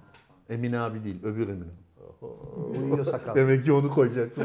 [0.48, 1.22] Emin abi değil.
[1.24, 1.66] Öbür Emin.
[2.82, 3.34] Uyuyor sakal.
[3.34, 4.44] Demek ki onu koyacaktım.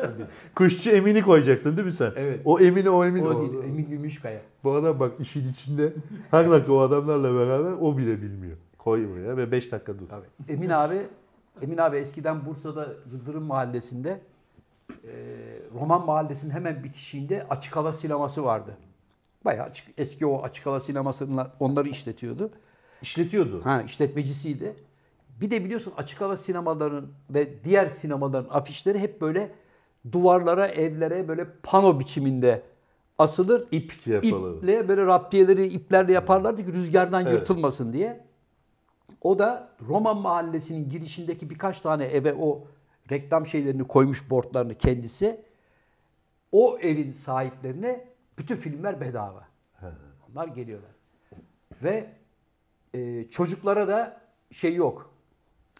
[0.54, 2.12] Kuşçu Emin'i koyacaktın değil mi sen?
[2.16, 2.40] Evet.
[2.44, 3.24] O Emin'i o Emin.
[3.24, 4.40] o o- değil Emin Gümüşkaya.
[4.64, 5.92] Bu adam bak işin içinde
[6.30, 8.56] her dakika o adamlarla beraber o bile bilmiyor.
[8.78, 10.08] Koy buraya ve 5 dakika dur.
[10.08, 10.52] Tabii.
[10.52, 10.96] Emin abi
[11.62, 14.20] Emin abi eskiden Bursa'da Yıldırım Mahallesi'nde
[14.90, 15.12] e,
[15.80, 18.76] Roman Mahallesi'nin hemen bitişiğinde açık hava sineması vardı.
[19.44, 22.50] Bayağı açık, eski o açık hava sinemasını onları işletiyordu.
[23.02, 23.60] İşletiyordu.
[23.64, 24.74] Ha işletmecisiydi.
[25.40, 29.52] Bir de biliyorsun açık hava sinemaların ve diğer sinemaların afişleri hep böyle
[30.12, 32.62] duvarlara, evlere böyle pano biçiminde
[33.18, 33.68] asılır.
[33.72, 34.56] İp yapılır.
[34.56, 37.32] İple böyle raptiyeleri iplerle yaparlardı ki rüzgardan Evet.
[37.32, 38.24] yırtılmasın diye.
[39.20, 42.64] O da Roman mahallesinin girişindeki birkaç tane eve o
[43.10, 45.40] reklam şeylerini koymuş boardlarını kendisi.
[46.52, 49.48] O evin sahiplerine bütün filmler bedava.
[50.30, 50.90] Onlar geliyorlar.
[51.82, 52.10] Ve
[52.94, 54.20] e, çocuklara da
[54.50, 55.09] şey yok.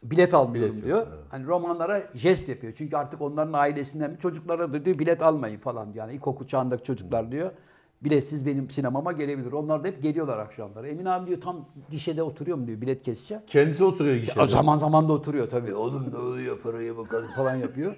[0.03, 1.07] Bilet almıyorum Bilet yok, diyor.
[1.17, 1.25] evet.
[1.31, 2.73] Hani romanlara jest yapıyor.
[2.77, 5.89] Çünkü artık onların ailesinden çocuklara da diyor bilet almayın falan.
[5.95, 7.51] Yani ilkokul çağındaki çocuklar diyor.
[8.03, 9.53] Biletsiz benim sinemama gelebilir.
[9.53, 10.89] Onlar da hep geliyorlar akşamları.
[10.89, 13.43] Emin abi diyor tam gişede oturuyorum diyor bilet keseceğim.
[13.47, 14.47] Kendisi oturuyor gişede.
[14.47, 15.75] Zaman zaman da oturuyor tabii.
[15.75, 17.97] Oğlum ne oluyor paraya bakalım falan yapıyor.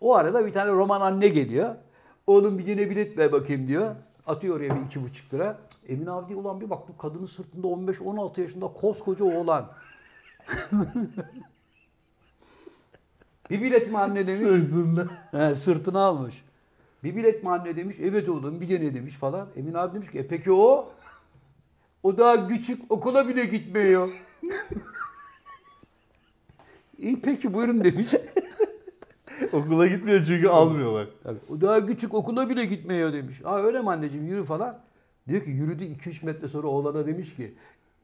[0.00, 1.74] o arada bir tane roman anne geliyor.
[2.26, 3.94] Oğlum bir yine bilet ver bakayım diyor.
[4.26, 5.58] Atıyor oraya bir iki buçuk lira.
[5.88, 9.68] Emin abi diyor ulan bir baktım kadının sırtında 15-16 yaşında koskoca oğlan.
[13.50, 14.48] Bir bilet mi anne demiş.
[14.48, 15.06] Sırtında.
[15.30, 16.44] He, sırtına almış.
[17.04, 17.96] Bir bilet mi anne demiş.
[18.00, 19.48] Evet oğlum bir gene demiş falan.
[19.56, 20.92] Emin abi demiş ki e peki o?
[22.02, 24.08] O daha küçük okula bile gitmiyor.
[26.98, 28.08] İyi peki buyurun demiş.
[29.52, 31.08] Okula gitmiyor çünkü almıyorlar.
[31.22, 31.38] Tabii.
[31.48, 33.40] O daha küçük okula bile gitmiyor demiş.
[33.44, 34.78] Aa öyle mi anneciğim yürü falan.
[35.28, 37.54] Diyor ki yürüdü 2-3 metre sonra oğlana demiş ki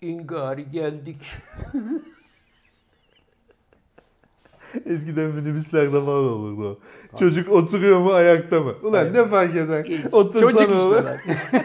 [0.01, 1.20] İngari geldik.
[4.86, 6.78] Eskiden minibüslerde falan olurdu o.
[7.18, 8.74] Çocuk oturuyor mu ayakta mı?
[8.82, 9.14] Ulan Aynen.
[9.14, 9.86] ne fark eder?
[9.86, 11.64] Çocuk Otursana işte.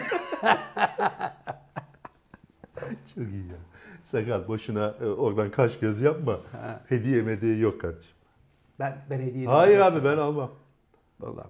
[3.14, 3.56] Çok iyi ya.
[4.02, 6.40] Sakal boşuna e, oradan kaş göz yapma.
[6.88, 8.10] Hediye mediye yok kardeşim.
[8.78, 10.50] Ben, ben hediye Hayır abi ben almam.
[11.20, 11.48] Vallahi.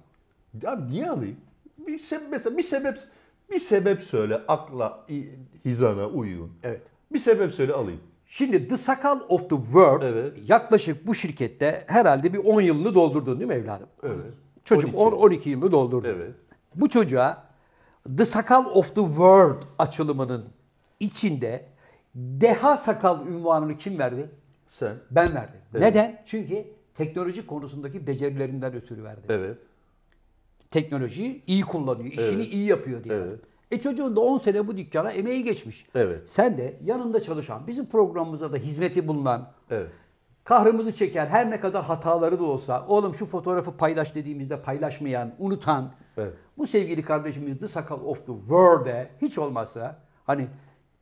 [0.66, 1.36] Abi niye alayım?
[1.78, 2.98] Bir sebep mesela bir sebep
[3.50, 5.07] bir sebep söyle akla
[5.64, 6.52] hizana uygun.
[6.62, 6.82] Evet.
[7.12, 8.00] Bir sebep söyle alayım.
[8.35, 10.39] Şimdi The Sakal of the World Evet.
[10.49, 13.89] yaklaşık bu şirkette herhalde bir 10 yılını doldurdun değil mi evladım?
[14.03, 14.32] Evet.
[14.64, 15.16] Çocuk 12.
[15.16, 16.09] 10-12 yılını doldurdu.
[16.09, 16.35] Evet.
[16.74, 17.45] Bu çocuğa
[18.16, 20.45] The Sakal of the World açılımının
[21.01, 21.66] içinde
[22.14, 24.30] deha sakal ünvanını kim verdi?
[24.68, 24.97] Sen.
[25.11, 25.61] Ben verdim.
[25.72, 25.82] Evet.
[25.82, 26.22] Neden?
[26.26, 29.24] Çünkü teknoloji konusundaki becerilerinden ötürü verdim.
[29.28, 29.59] Evet.
[30.70, 32.55] Teknolojiyi iyi kullanıyor, işini Evet.
[32.55, 33.14] iyi yapıyor diye.
[33.14, 33.26] Evet.
[33.26, 33.41] verdim.
[33.71, 35.87] E çocuğun da 10 sene bu dükkana emeği geçmiş.
[35.95, 36.23] Evet.
[36.31, 39.91] Sen de yanında çalışan, bizim programımıza da hizmeti bulunan, Evet.
[40.45, 45.93] kahrımızı çeken, her ne kadar hataları da olsa, oğlum şu fotoğrafı paylaş dediğimizde paylaşmayan, unutan,
[46.17, 46.35] Evet.
[46.59, 49.97] bu sevgili kardeşimiz The Sakal of the World'e hiç olmazsa,
[50.27, 50.47] hani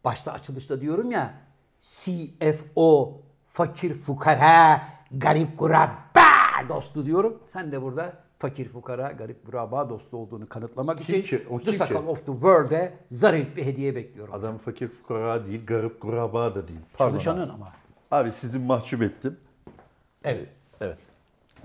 [0.05, 1.35] başta açılışta diyorum ya,
[1.81, 7.39] CFO, fakir fukara, garip kurabba dostu diyorum.
[7.53, 11.47] Sen de burada fakir fukara, garip kurabba dostu olduğunu kanıtlamak Kim için ki?
[11.51, 12.09] O The Sakal ki?
[12.09, 14.35] of the World'e zarif bir hediye bekliyorum.
[14.35, 16.81] Adam fakir fukara değil, garip kuraba da değil.
[16.99, 17.53] Pardon Çalışanın abi.
[17.53, 17.73] ama.
[18.11, 19.37] Abi sizi mahcup ettim.
[20.25, 20.49] Evet.
[20.81, 20.99] Evet.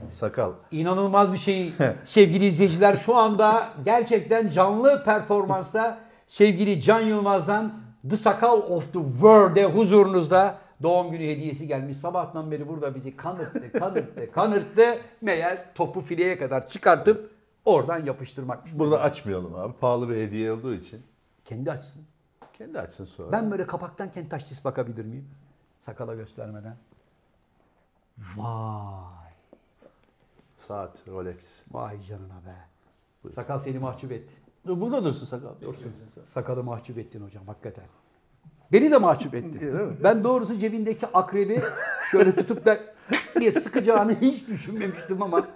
[0.08, 0.52] Sakal.
[0.72, 1.74] İnanılmaz bir şey
[2.04, 2.98] sevgili izleyiciler.
[2.98, 7.74] Şu anda gerçekten canlı performansta sevgili Can Yılmaz'dan
[8.10, 11.98] The Sakal of the World'e huzurunuzda doğum günü hediyesi gelmiş.
[11.98, 15.02] Sabahtan beri burada bizi kanırttı, kanırttı, kanırttı.
[15.22, 17.32] Meğer topu fileye kadar çıkartıp
[17.66, 18.72] oradan yapıştırmakmış.
[18.80, 19.74] Burada açmayalım abi.
[19.74, 21.02] Pahalı bir hediye olduğu için.
[21.46, 22.02] Kendi açsın.
[22.54, 23.32] Kendi açsın sonra.
[23.32, 25.30] Ben böyle kapaktan kentaştis bakabilir miyim?
[25.82, 26.78] Sakala göstermeden.
[28.38, 29.32] Vay.
[30.58, 31.62] Saat, Rolex.
[31.72, 32.56] Vay canına be.
[33.36, 34.34] Sakal seni mahcup etti.
[34.68, 35.54] Dur, Burada dursun sakal.
[36.34, 37.86] Sakalı mahcup ettin hocam hakikaten.
[38.72, 39.44] Beni de mahcup mi?
[40.04, 41.62] ben doğrusu cebindeki akrebi
[42.12, 42.80] şöyle tutup da
[43.40, 45.48] diye sıkacağını hiç düşünmemiştim ama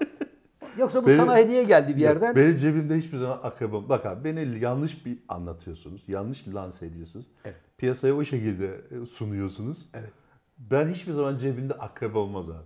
[0.77, 2.35] yoksa bu Benim- sana hediye geldi bir yerden.
[2.35, 3.89] Benim cebimde hiçbir zaman akrabam.
[3.89, 6.03] Bak abi beni yanlış bir anlatıyorsunuz.
[6.07, 7.25] Yanlış lanse ediyorsunuz.
[7.45, 7.55] Evet.
[7.77, 9.89] Piyasaya o şekilde e, sunuyorsunuz.
[9.93, 10.09] Evet.
[10.57, 12.65] Ben hiçbir zaman cebimde akrep olmaz abi.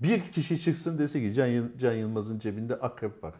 [0.00, 1.48] Bir kişi çıksın dese ki Can,
[1.78, 3.34] Can Yılmaz'ın cebinde akrep var.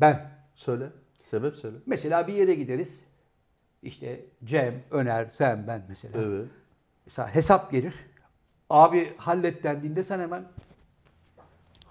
[0.00, 0.88] Ben Söyle.
[1.30, 1.76] Sebep söyle.
[1.86, 3.00] mesela bir yere gideriz.
[3.84, 6.18] İşte Cem, Öner, sen, ben mesela.
[6.22, 6.46] Evet.
[7.06, 7.94] Mesela hesap gelir.
[8.70, 10.44] Abi hallet dendiğinde sen hemen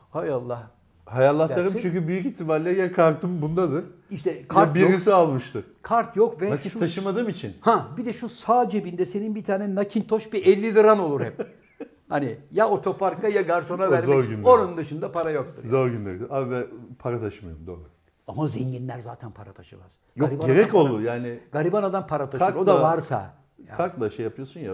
[0.09, 0.71] hay Allah.
[1.05, 1.79] Hayallatlarım Dersin.
[1.79, 3.85] çünkü büyük ihtimalle ya kartım bundadır.
[4.11, 4.91] İşte Kart ya yok.
[4.91, 5.65] birisi almıştır.
[5.81, 7.53] Kart yok ve Nakit şu taşımadığım için.
[7.61, 11.47] Ha bir de şu sağ cebinde senin bir tane nakintoş bir 50 liran olur hep.
[12.09, 14.47] hani ya otoparka ya garsona vermek.
[14.47, 15.63] Onun dışında para yoktur.
[15.63, 16.15] Zor günler.
[16.29, 16.65] Abi ben
[16.99, 17.92] para taşımıyorum doğru.
[18.27, 19.91] Ama zenginler zaten para taşımaz.
[20.15, 21.39] Yok Gariban gerek adam olur yani.
[21.51, 22.55] Gariban adam para taşır.
[22.55, 23.33] O da varsa.
[23.67, 24.73] Ya Kartla şey yapıyorsun ya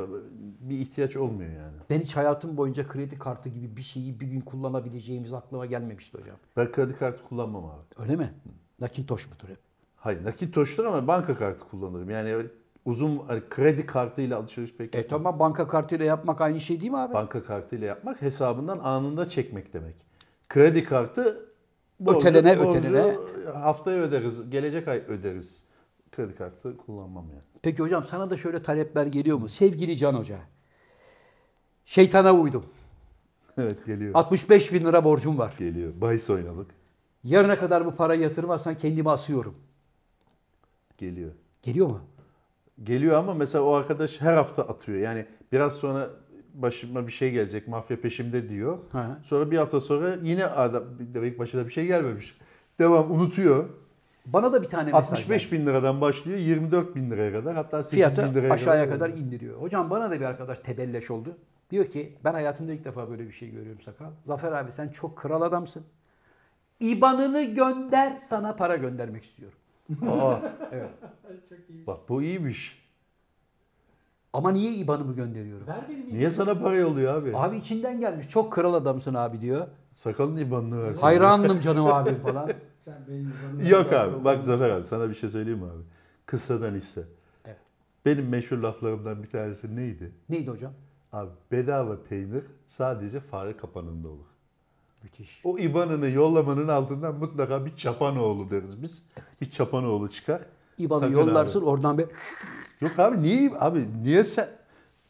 [0.60, 1.76] bir ihtiyaç olmuyor yani.
[1.90, 6.36] ben hiç hayatım boyunca kredi kartı gibi bir şeyi bir gün kullanabileceğimiz aklıma gelmemişti hocam.
[6.58, 8.02] Ben kredi kartı kullanmam abi.
[8.04, 8.34] Öyle mi?
[8.80, 9.60] Nakintoş mudur hep?
[9.96, 12.10] Hayır nakit toştur ama banka kartı kullanırım.
[12.10, 12.48] Yani öyle
[12.86, 16.98] uzun hani kredi kartıyla alışveriş pek E tamam banka kartıyla yapmak aynı şey değil mi
[16.98, 17.14] abi?
[17.14, 19.96] Banka kartıyla yapmak hesabından anında çekmek demek.
[20.50, 21.49] Kredi kartı
[22.08, 23.18] Ötelene, ötelene.
[23.54, 25.64] haftaya öderiz, gelecek ay öderiz.
[26.12, 27.42] Kredi kartı kullanmam yani.
[27.62, 29.50] Peki hocam sana da şöyle talepler geliyor mu?
[29.50, 30.40] Sevgili Can Hoca.
[31.86, 32.66] Şeytana uydum.
[33.58, 34.12] Evet geliyor.
[34.14, 35.54] 65 bin lira borcum var.
[35.60, 35.94] Geliyor.
[36.02, 36.68] Bahis oynadık.
[37.24, 39.56] Yarına kadar bu parayı yatırmazsan kendimi asıyorum.
[40.98, 41.32] Geliyor.
[41.62, 42.02] Geliyor mu?
[42.84, 44.98] Geliyor ama mesela o arkadaş her hafta atıyor.
[44.98, 46.10] Yani biraz sonra
[46.54, 48.80] başıma bir şey gelecek, mafya peşimde diyor.
[48.92, 49.20] Ha.
[49.24, 52.38] Sonra bir hafta sonra yine adam demek başına bir şey gelmemiş.
[52.80, 53.70] Devam unutuyor.
[54.26, 57.96] Bana da bir tane mesaj 65 bin liradan başlıyor 24 bin liraya kadar hatta 8
[57.96, 59.62] Fiyatı bin liraya aşağıya kadar indiriyor.
[59.62, 61.38] Hocam bana da bir arkadaş tebelleş oldu.
[61.72, 64.12] Diyor ki ben hayatımda ilk defa böyle bir şey görüyorum sakal.
[64.26, 65.84] Zafer abi sen çok kral adamsın.
[66.80, 69.58] İban'ını gönder sana para göndermek istiyorum.
[70.10, 70.36] Aa,
[70.72, 70.90] Evet.
[71.50, 71.88] Çok iyi.
[71.88, 72.79] bak bu iyiymiş.
[74.34, 75.68] Ama niye İban'ımı gönderiyorum?
[75.68, 77.38] Ver benim Niye sana para yolluyor abi?
[77.38, 78.30] Abi içinden gelmiş.
[78.30, 79.68] Çok kral adamsın abi diyor.
[79.94, 81.02] Sakalın ibanını versin.
[81.02, 82.52] Hayranım canım abim falan.
[82.86, 85.84] Sen benim Yok abi bak Zafer abi sana bir şey söyleyeyim mi abi?
[86.26, 87.02] Kıssadan iste.
[87.46, 87.58] Evet.
[88.06, 90.12] Benim meşhur laflarımdan bir tanesi neydi?
[90.30, 90.74] Neydi hocam?
[91.14, 94.26] Abi bedava peynir sadece fare kapanında olur.
[95.04, 95.42] Müthiş.
[95.44, 99.04] O IBAN'ını yollamanın altından mutlaka bir çapanoğlu deriz biz.
[99.42, 100.42] Bir çapanoğlu çıkar.
[100.80, 101.66] İban'ı Sakın yollarsın abi.
[101.66, 102.06] oradan bir
[102.82, 104.48] Yok abi niye abi niye sen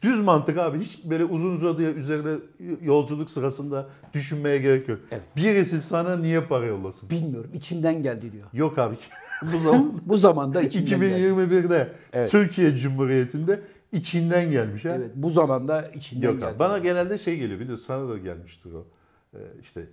[0.02, 2.38] düz mantık abi hiç böyle uzun uzadıya üzerine
[2.82, 4.98] yolculuk sırasında düşünmeye gerek yok.
[5.10, 5.22] Evet.
[5.36, 7.10] Birisi sana niye para yollasın?
[7.10, 8.46] bilmiyorum içimden geldi diyor.
[8.52, 8.94] Yok abi.
[9.52, 11.20] Bu zaman Bu zamanda içimden geldi.
[11.22, 12.30] 2021'de Evet.
[12.30, 13.60] Türkiye Cumhuriyeti'nde
[13.92, 14.88] içinden gelmiş ha.
[14.88, 16.50] Evet bu zamanda içinden Yok geldi.
[16.50, 16.58] abi.
[16.58, 18.86] Bana genelde şey geliyor biliyorsun sana da gelmiştir o.
[19.34, 19.86] Ee, işte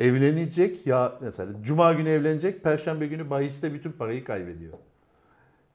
[0.00, 4.72] evlenecek ya mesela cuma günü evlenecek perşembe günü bahiste bütün parayı kaybediyor.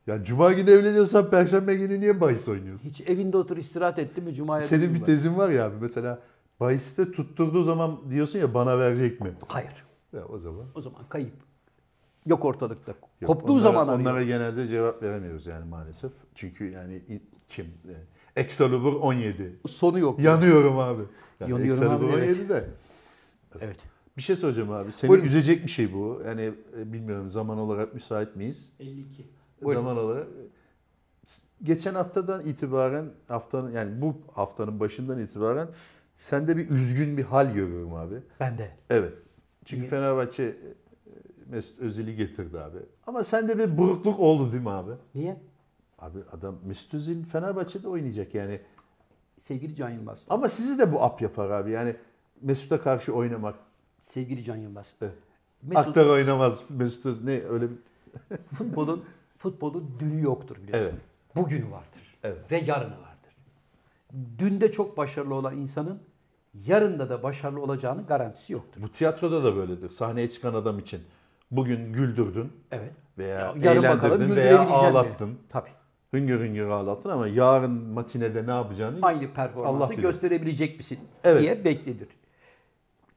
[0.10, 2.90] Ya cuma günü evleniyorsan perşembe günü niye bahis oynuyorsun?
[2.90, 6.20] Hiç evinde otur istirahat etti mi Cuma'ya Senin bir tezin var ya abi mesela
[6.60, 9.34] bahiste tutturduğu zaman diyorsun ya bana verecek mi?
[9.48, 9.86] Hayır.
[10.14, 10.66] Ya o zaman.
[10.76, 11.34] O zaman kayıp.
[12.26, 12.92] Yok ortalıkta.
[13.22, 14.12] Yok, Koptuğu onlara- zaman arıyor.
[14.12, 16.12] Onlara genelde cevap veremiyoruz yani maalesef.
[16.36, 17.02] Çünkü yani
[17.50, 17.66] kim?
[17.88, 18.04] Yani
[18.36, 19.60] Excalibur 17.
[19.68, 20.20] Sonu yok.
[20.20, 21.04] Yanıyorum abi.
[21.40, 22.30] Yani Yanıyorum Excalibur abi, evet.
[22.30, 22.70] 17 de.
[23.62, 23.78] Evet.
[24.18, 24.92] Bir şey söyleyeceğim abi.
[24.92, 25.26] Seni Buyurun.
[25.26, 26.22] üzecek bir şey bu.
[26.26, 28.72] Yani e, bilmiyorum zaman olarak müsait miyiz?
[28.80, 29.39] 52.
[29.62, 29.82] Buyurun.
[29.82, 30.28] Zaman olarak.
[31.64, 35.68] Geçen haftadan itibaren haftanın yani bu haftanın başından itibaren
[36.18, 38.16] sende bir üzgün bir hal görüyorum abi.
[38.40, 38.72] Ben de.
[38.90, 39.14] Evet.
[39.66, 39.90] Çünkü Niye?
[39.90, 40.56] Fenerbahçe e,
[41.50, 42.78] Mesut Özil'i getirdi abi.
[43.08, 44.92] Ama sende bir burukluk oldu değil mi abi?
[45.16, 45.42] Niye?
[46.00, 48.62] Abi adam Mesut Özil Fenerbahçe'de oynayacak yani.
[49.44, 50.24] Sevgili Can Yılmaz.
[50.30, 51.72] Ama sizi de bu ap yapar abi.
[51.72, 51.96] Yani
[52.42, 53.56] Mesut'a karşı oynamak.
[54.00, 54.94] Sevgili Can Yılmaz.
[55.02, 55.14] Evet.
[55.62, 57.26] Mesut Aktar oynamaz Mesut Özil.
[57.26, 57.78] Ne öyle bir...
[58.56, 59.04] futbolun
[59.44, 60.90] futbolun dünü yoktur biliyorsun.
[60.94, 61.02] Evet.
[61.36, 62.18] Bugünü vardır.
[62.24, 62.52] Evet.
[62.52, 63.36] Ve yarını vardır.
[64.40, 66.00] Dünde çok başarılı olan insanın
[66.66, 68.82] yarında da başarılı olacağının garantisi yoktur.
[68.82, 69.90] Bu tiyatroda da böyledir.
[69.90, 71.02] Sahneye çıkan adam için.
[71.52, 72.92] Bugün güldürdün Evet.
[73.18, 74.76] veya Yarın bakalım eğlendirdin veya güldürebilecek mi?
[74.76, 75.40] ağlattın.
[75.50, 75.70] Tabii.
[76.14, 80.02] Hüngür hüngür ağlattın ama yarın matinede ne yapacağını Aynı performansı Allah bilir.
[80.02, 81.42] gösterebilecek misin Evet.
[81.42, 82.08] diye beklenir.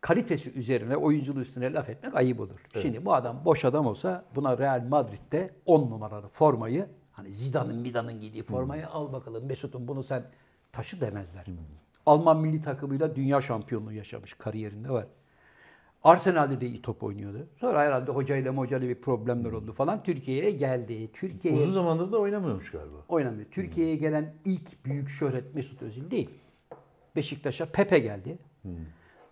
[0.03, 2.61] Kalitesi üzerine, oyunculuğu üstüne laf etmek ayıp olur.
[2.83, 8.21] Şimdi bu adam boş adam olsa buna Real Madrid'de 10 numaralı formayı Hani Zidane'ın Midan'ın
[8.21, 10.25] giydiği formayı al bakalım Mesut'un bunu sen
[10.73, 11.47] taşı demezler.
[11.47, 11.55] Hmm.
[12.07, 15.07] Alman milli takımıyla dünya şampiyonluğu yaşamış kariyerinde var.
[16.05, 17.47] Arsenal'de de iyi top oynuyordu.
[17.57, 20.03] Sonra herhalde hocayla hocayla bir problemler oldu falan.
[20.03, 21.13] Türkiye'ye geldi.
[21.13, 22.97] Türkiye'ye Uzun zamandır da oynamıyormuş galiba.
[23.09, 23.47] oynamıyor.
[23.51, 26.31] Türkiye'ye gelen ilk büyük şöhret Mesut Özil değil.
[27.17, 28.39] Beşiktaş'a Pepe geldi.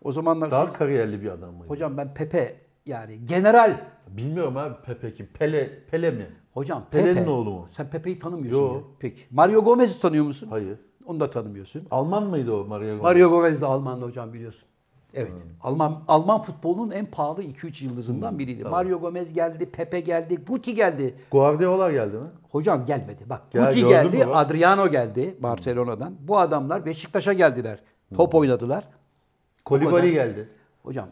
[0.02, 1.68] O zamanlar Daha siz- kariyerli bir adam mıydı?
[1.68, 5.26] hocam ben Pepe yani general Bilmiyorum abi Pepe kim?
[5.26, 6.26] Pele, Pele mi?
[6.54, 7.04] hocam Pepe.
[7.04, 7.68] Pepe'nin oğlu mu?
[7.76, 8.74] Sen Pepe'yi tanımıyorsun Yo.
[8.74, 8.80] ya.
[8.98, 9.22] Peki.
[9.30, 10.46] Mario Gomez'i tanıyor musun?
[10.50, 10.78] Hayır.
[11.06, 11.86] Onu da tanımıyorsun.
[11.90, 13.02] Alman mıydı o Mario Gomez?
[13.02, 14.64] Mario Gomez de Almanlı hocam biliyorsun.
[15.14, 15.32] Evet.
[15.62, 18.64] Alman Alman futbolunun en pahalı 2-3 yıldızından biriydi.
[18.64, 21.14] Mario Gomez geldi, Pepe geldi, Guti geldi.
[21.30, 22.24] Guardiola geldi mi?
[22.50, 23.24] Hocam gelmedi.
[23.26, 24.36] Bak Ya Guti geldi, bak?
[24.36, 26.14] Adriano geldi Barcelona'dan.
[26.20, 27.80] Bu adamlar Beşiktaş'a geldiler.
[28.14, 28.88] Top oynadılar.
[29.64, 30.26] Kolibali kadar.
[30.26, 30.48] geldi.
[30.82, 31.08] Hocam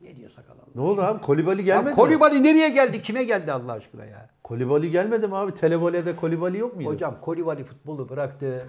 [0.00, 0.64] ne diyor sakal Allah?
[0.74, 1.20] Ne oldu abi?
[1.20, 1.96] Kolibali Ya gelmedi mi?
[1.96, 3.02] Kolibali nereye geldi?
[3.02, 4.28] Kime geldi Allah aşkına ya?
[4.44, 5.54] Kolibali gelmedi mi abi?
[5.54, 6.88] Televole'de Kolibali yok muydu?
[6.90, 8.68] Hocam Kolibali futbolu bıraktı.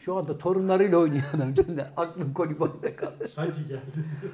[0.00, 1.54] Şu anda torunlarıyla oynuyor adam.
[1.96, 3.28] Aklım Kolibali'de kaldı.
[3.36, 3.80] Hacı geldi.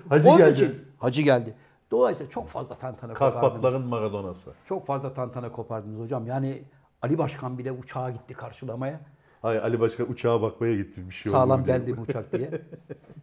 [0.09, 0.53] Hacı Onun geldi.
[0.53, 1.55] için Hacı geldi.
[1.91, 3.41] Dolayısıyla çok fazla tantana kopardınız.
[3.43, 4.51] Karpatların Maradona'sı.
[4.64, 6.27] Çok fazla tantana kopardınız hocam.
[6.27, 6.62] Yani
[7.03, 9.01] Ali Başkan bile uçağa gitti karşılamaya.
[9.43, 12.51] Hay Ali Başkan uçağa bakmaya gitti bir şey oldu Sağlam geldi bu uçak diye.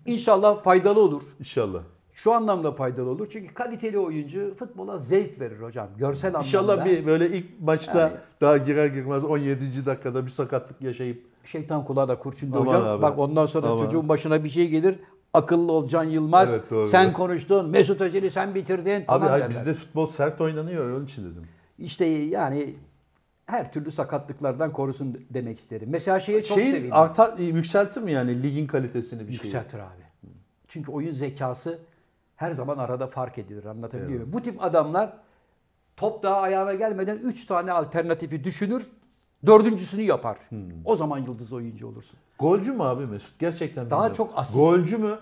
[0.06, 1.22] İnşallah faydalı olur.
[1.40, 1.80] İnşallah.
[2.14, 3.28] Şu anlamda faydalı olur.
[3.32, 5.88] Çünkü kaliteli oyuncu futbola zevk verir hocam.
[5.98, 6.46] Görsel anlamda.
[6.46, 9.86] İnşallah bir böyle ilk maçta Yani- daha girer girmez 17.
[9.86, 12.88] dakikada bir sakatlık yaşayıp Şeytan kulağı da kurşundu Aman hocam.
[12.88, 13.02] abi.
[13.02, 13.78] Bak ondan sonra Aman.
[13.78, 15.00] çocuğun başına bir şey gelir.
[15.34, 16.52] Akıllı ol Can Yılmaz.
[16.54, 16.88] Evet, doğru.
[16.88, 17.70] sen konuştun.
[17.70, 19.50] Mesut Özil'i sen bitirdin abi hayır, derler.
[19.50, 21.44] bizde futbol sert oynanıyor onun için dedim.
[21.80, 22.74] İşte yani
[23.48, 25.90] her türlü sakatlıklardan korusun demek isterim.
[25.92, 26.94] Mesela şeye çok Şeyin sevindim.
[26.94, 29.34] artar yükseltir mi yani ligin kalitesini bir?
[29.34, 30.08] Yükseltir abi.
[30.68, 31.80] Çünkü oyun zekası
[32.36, 33.66] her zaman arada fark edilir.
[33.66, 34.34] Anlatabiliyor muyum?
[34.34, 35.14] Bu tip adamlar
[35.98, 38.88] top daha ayağına gelmeden 3 tane alternatifi düşünür.
[39.46, 40.38] Dördüncüsünü yapar.
[40.50, 40.60] Hmm.
[40.86, 42.20] O zaman yıldız oyuncu olursun.
[42.40, 43.40] Golcü mü abi Mesut?
[43.40, 44.18] Gerçekten Daha bilmiyorum.
[44.18, 44.56] çok asist.
[44.58, 45.18] Golcü mü?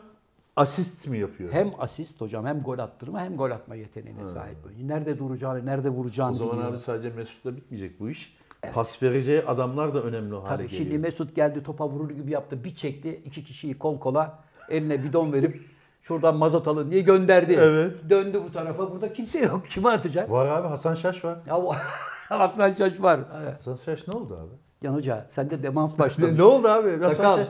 [0.56, 1.52] Asist mi yapıyor?
[1.52, 4.88] Hem asist hocam hem gol attırma hem gol atma yeteneğine sahip oyuncu.
[4.88, 6.72] Nerede duracağını, nerede vuracağını o zaman biliyor.
[6.72, 8.38] abi sadece Mesut'la bitmeyecek bu iş.
[8.74, 10.84] Pas vereceği adamlar da önemli o hale Tabii geliyor.
[10.84, 12.64] şimdi Mesut geldi topa vurur gibi yaptı.
[12.64, 13.22] Bir çekti.
[13.26, 14.40] iki kişiyi kol kola
[14.70, 15.62] eline bidon verip
[16.02, 17.54] şuradan mazot alın diye gönderdi.
[17.60, 18.10] Evet.
[18.10, 18.92] Döndü bu tarafa.
[18.92, 19.66] Burada kimse yok.
[19.70, 20.32] Kime atacak?
[20.32, 21.38] Var abi Hasan Şaş var.
[21.48, 21.60] Ya
[22.40, 23.20] Hasan Şaş var.
[23.44, 23.54] Evet.
[23.58, 24.56] Hasan Şaş ne oldu abi?
[24.84, 26.32] Can Hoca sende demans başlamış.
[26.40, 26.92] ne oldu abi?
[26.92, 27.38] Hasan Sakal.
[27.38, 27.48] Şaş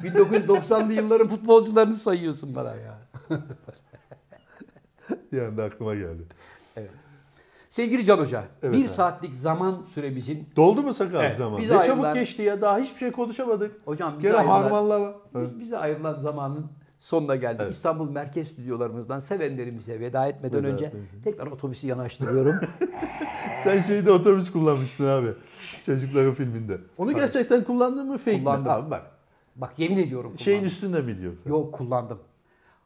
[0.00, 2.98] 1990'lı yılların futbolcularını sayıyorsun bana ya.
[5.32, 6.22] bir anda aklıma geldi.
[7.70, 8.88] Sevgili Can Hoca, Evet bir abi.
[8.88, 11.58] saatlik zaman süremizin Doldu mu sakal Evet, zaman?
[11.58, 12.60] Ne bize çabuk ayrılan- geçti ya.
[12.60, 13.72] Daha hiçbir şey konuşamadık.
[13.84, 15.12] Hocam bize Gene ayrılan- harmanlama.
[15.34, 16.66] bize ayrılan zamanın
[17.00, 17.60] sonuna geldik.
[17.62, 17.72] Evet.
[17.74, 21.06] İstanbul merkez stüdyolarımızdan sevenlerimize veda etmeden Veda önce etmeden.
[21.24, 22.54] tekrar otobüsü yanaştırıyorum.
[23.56, 25.28] Sen şeyde otobüs kullanmıştın abi.
[25.86, 26.78] Çocukların filminde.
[26.98, 28.44] Onu gerçekten kullandın mı fake mi?
[28.44, 28.72] Kullandım.
[28.72, 29.02] Abi bak.
[29.58, 30.72] Bak yemin ediyorum Şeyin kullandım.
[30.74, 31.32] üstünde mi diyor?
[31.46, 32.18] Yok kullandım.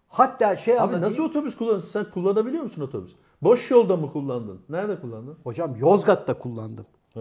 [0.08, 1.88] Hatta şey Abi nasıl otobüs kullanırsın?
[1.88, 3.12] Sen kullanabiliyor musun otobüs?
[3.42, 4.60] Boş yolda mı kullandın?
[4.68, 5.36] Nerede kullandın?
[5.44, 6.86] Hocam Yozgat'ta kullandım.
[7.14, 7.20] Ha.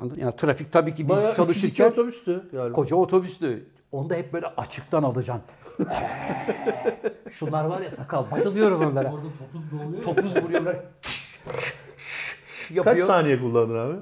[0.00, 0.18] Anladın?
[0.20, 2.48] Yani trafik tabii ki biz Bayağı 302 çalışırken otobüstü.
[2.52, 2.72] Yani.
[2.72, 3.66] koca otobüstü.
[3.92, 5.44] Onda hep böyle açıktan alacaksın.
[7.30, 9.12] Şunlar var ya sakal bayılıyorum onlara.
[9.12, 9.98] Orada topuz da oluyor.
[9.98, 10.04] ya.
[10.14, 10.76] Topuz vuruyorlar.
[12.84, 13.96] Kaç saniye kullandın abi?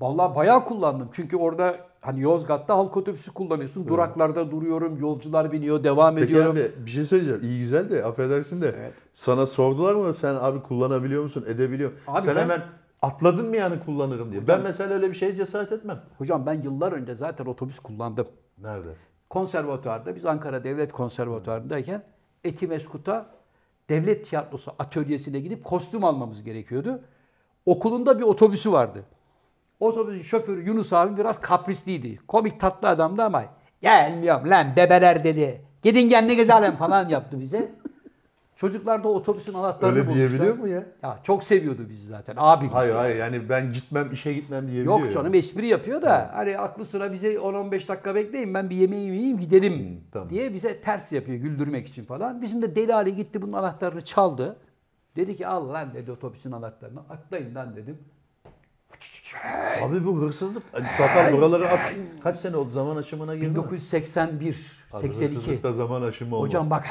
[0.00, 1.08] Vallahi bayağı kullandım.
[1.12, 3.88] Çünkü orada hani Yozgat'ta halk otobüsü kullanıyorsun.
[3.88, 5.00] Duraklarda duruyorum.
[5.00, 5.84] Yolcular biniyor.
[5.84, 6.52] Devam Peki ediyorum.
[6.52, 7.40] abi bir şey söyleyeceğim.
[7.42, 11.44] İyi güzel de affedersin de sana sordular mı sen abi kullanabiliyor musun?
[11.48, 12.04] Edebiliyor musun?
[12.12, 12.62] Abi sen ben- hemen
[13.02, 14.48] atladın mı yani kullanırım diye.
[14.48, 16.02] Ben mesela öyle bir şeye cesaret etmem.
[16.18, 18.26] Hocam ben yıllar önce zaten otobüs kullandım.
[18.58, 18.88] Nerede?
[19.30, 22.02] Konservatuvarda biz Ankara Devlet Konservatuvarı'ndayken
[22.44, 23.26] Etimeskut'a
[23.88, 27.00] devlet tiyatrosu atölyesine gidip kostüm almamız gerekiyordu.
[27.66, 29.02] Okulunda bir otobüsü vardı.
[29.80, 32.18] Otobüsün şoförü Yunus abi biraz kaprisliydi.
[32.28, 33.44] Komik tatlı adamdı ama
[33.80, 35.60] gelmiyorum lan bebeler dedi.
[35.82, 37.72] Gidin kendiniz alın falan yaptı bize.
[38.56, 40.28] Çocuklar da otobüsün anahtarını Öyle bulmuşlar.
[40.30, 40.82] diyebiliyor mu ya?
[41.02, 42.34] Ya çok seviyordu bizi zaten.
[42.38, 42.74] Abimiz.
[42.74, 42.98] Hayır yani.
[42.98, 45.00] hayır yani ben gitmem işe gitmem diyebiliyor.
[45.00, 49.16] Yok canım espri yapıyor da hani aklı sıra bize 10-15 dakika bekleyin ben bir yemeğimi
[49.16, 50.30] yiyeyim gidelim tamam.
[50.30, 52.42] diye bize ters yapıyor güldürmek için falan.
[52.42, 54.56] Bizim de Deli Ali gitti bunun anahtarını çaldı.
[55.16, 57.98] Dedi ki al lan dedi otobüsün anahtarını atlayın lan dedim.
[59.82, 60.62] Abi bu hırsızlık.
[60.72, 61.92] Hadi sakal buraları at.
[62.22, 63.54] Kaç sene oldu zaman aşımına girdi mi?
[63.56, 65.24] 1981, Abi 82.
[65.36, 66.48] Hırsızlıkta zaman aşımı olmaz.
[66.48, 66.84] Hocam bak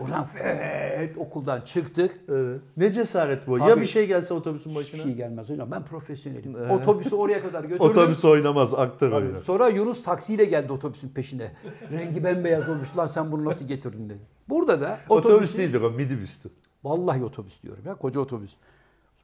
[0.00, 2.16] Oradan fet okuldan çıktık.
[2.28, 2.60] Evet.
[2.76, 3.58] Ne cesaret bu?
[3.58, 5.02] Ya Abi- bir şey gelse otobüsün Bir başına?
[5.02, 6.70] şey gelmez hocam ben profesyonelim.
[6.70, 7.90] Otobüsü oraya kadar götürdüm.
[7.90, 8.70] Otobüs oynamaz,
[9.00, 9.14] Tabii.
[9.14, 9.40] oynar.
[9.40, 11.52] Sonra Yunus taksiyle geldi otobüsün peşine.
[11.92, 14.20] Rengi bembeyaz olmuş lan sen bunu nasıl getirdin dedi.
[14.48, 16.48] Burada da Otobüs otobüs değildir o, midibüstü.
[16.84, 18.50] Vallahi otobüs diyorum ya koca otobüs.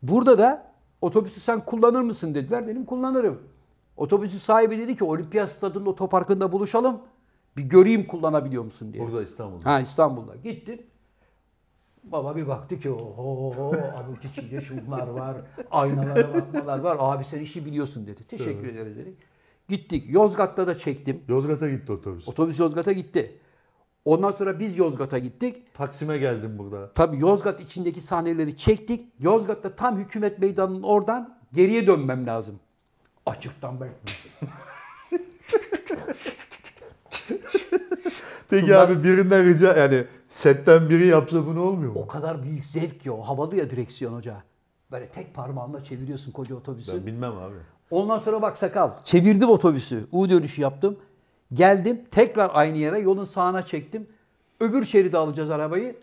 [0.08, 0.66] Burada da
[1.00, 2.66] Otobüsü sen kullanır mısın dediler.
[2.66, 3.42] Dedim kullanırım.
[3.96, 7.00] Otobüsü sahibi dedi ki olimpiyat stadının otoparkında buluşalım.
[7.56, 9.04] Bir göreyim kullanabiliyor musun diye.
[9.04, 9.70] Burada İstanbul'da.
[9.72, 10.36] Ha İstanbul'da.
[10.36, 10.82] Gittim.
[12.04, 15.36] Baba bir baktı ki oho abuk içinde şunlar var.
[15.70, 16.96] Aynalara bakmalar var.
[17.00, 18.24] Abi sen işi biliyorsun dedi.
[18.24, 19.18] Teşekkür ederiz dedik.
[19.68, 20.04] Gittik.
[20.08, 21.22] Yozgat'ta da çektim.
[21.28, 22.28] Yozgat'a gitti otobüs.
[22.28, 23.38] Otobüs Yozgat'a gitti.
[24.06, 25.74] Ondan sonra biz Yozgat'a gittik.
[25.74, 26.92] Taksim'e geldim burada.
[26.92, 29.12] Tabii Yozgat içindeki sahneleri çektik.
[29.18, 32.60] Yozgat'ta tam hükümet meydanının oradan geriye dönmem lazım.
[33.26, 33.88] Açıktan ben.
[38.50, 41.98] Peki Bunlar- abi birinden rica yani setten biri yapsa bunu olmuyor mu?
[42.00, 43.22] O kadar büyük zevk ki o.
[43.22, 44.42] Havalı ya direksiyon hoca.
[44.92, 46.92] Böyle tek parmağınla çeviriyorsun koca otobüsü.
[46.92, 47.54] Ben bilmem abi.
[47.90, 48.90] Ondan sonra bak sakal.
[49.04, 50.06] Çevirdim otobüsü.
[50.12, 50.96] U dönüşü yaptım.
[51.52, 52.04] Geldim.
[52.10, 54.06] Tekrar aynı yere yolun sağına çektim.
[54.60, 55.96] Öbür şeride alacağız arabayı.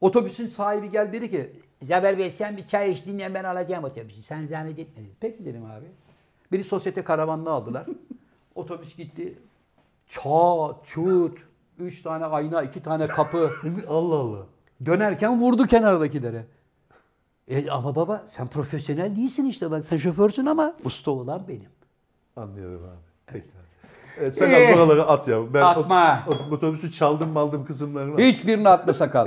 [0.00, 1.52] Otobüsün sahibi geldi dedi ki
[1.82, 4.22] Zafer Bey sen bir çay iç dinlen ben alacağım otobüsü.
[4.22, 5.12] Sen zahmet etme dedi.
[5.20, 5.86] Peki dedim abi.
[6.52, 7.86] Beni sosyete karavanına aldılar.
[8.54, 9.38] Otobüs gitti.
[10.06, 11.38] Çat, çut.
[11.78, 13.50] Üç tane ayna, iki tane kapı.
[13.88, 14.46] Allah Allah.
[14.86, 16.44] Dönerken vurdu kenardakilere.
[17.48, 21.70] E ama baba sen profesyonel değilsin işte bak sen şoförsün ama usta olan benim.
[22.36, 22.98] Anlıyorum abi.
[23.26, 23.61] Peki abi.
[24.20, 25.54] Evet, sen Eh, al buraları at ya.
[25.54, 26.24] Ben atma.
[26.28, 28.20] ot- ot- otobüsü çaldım maldım kısımlarını.
[28.20, 29.26] Hiçbirini atma sakal.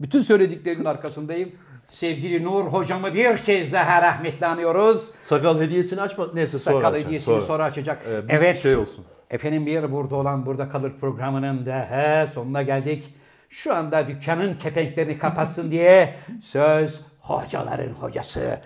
[0.00, 1.52] Bütün söylediklerinin arkasındayım.
[1.88, 5.10] Sevgili Nur hocamı bir kez daha rahmetle anıyoruz.
[5.22, 6.26] Sakal hediyesini açma.
[6.34, 8.02] Neyse sonra Sakal açalım, hediyesini sonra, açacak.
[8.08, 8.58] Ee, evet.
[8.62, 9.04] şey olsun.
[9.30, 13.14] Efendim bir burada olan burada kalır programının da he, sonuna geldik.
[13.50, 18.60] Şu anda dükkanın kepenklerini kapatsın diye söz hocaların hocası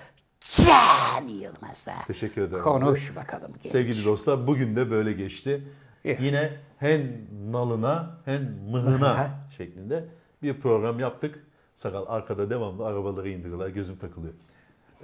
[0.55, 2.05] Can Yılmaz'a.
[2.07, 2.63] Teşekkür ederim.
[2.63, 3.53] Konuş bakalım.
[3.63, 3.73] genç.
[3.73, 5.69] Sevgili dostlar bugün de böyle geçti.
[6.05, 10.05] Yine hen nalına hen mıhına şeklinde
[10.43, 11.47] bir program yaptık.
[11.75, 13.69] Sakal arkada devamlı arabaları indiriyorlar.
[13.69, 14.35] Gözüm takılıyor.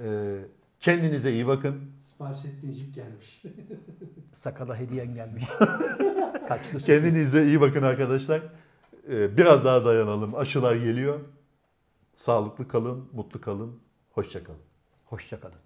[0.04, 0.38] Ee,
[0.80, 1.80] kendinize iyi bakın.
[2.02, 3.42] Sipariş ettiğin jip gelmiş.
[4.32, 5.44] Sakala hediyen gelmiş.
[6.62, 6.84] Sürpriz.
[6.84, 8.42] Kendinize iyi bakın arkadaşlar.
[9.10, 10.34] Ee, biraz daha dayanalım.
[10.34, 11.20] Aşılar geliyor.
[12.14, 13.80] Sağlıklı kalın, mutlu kalın.
[14.10, 14.71] Hoşça kalın.
[15.12, 15.61] Hoşça kalın.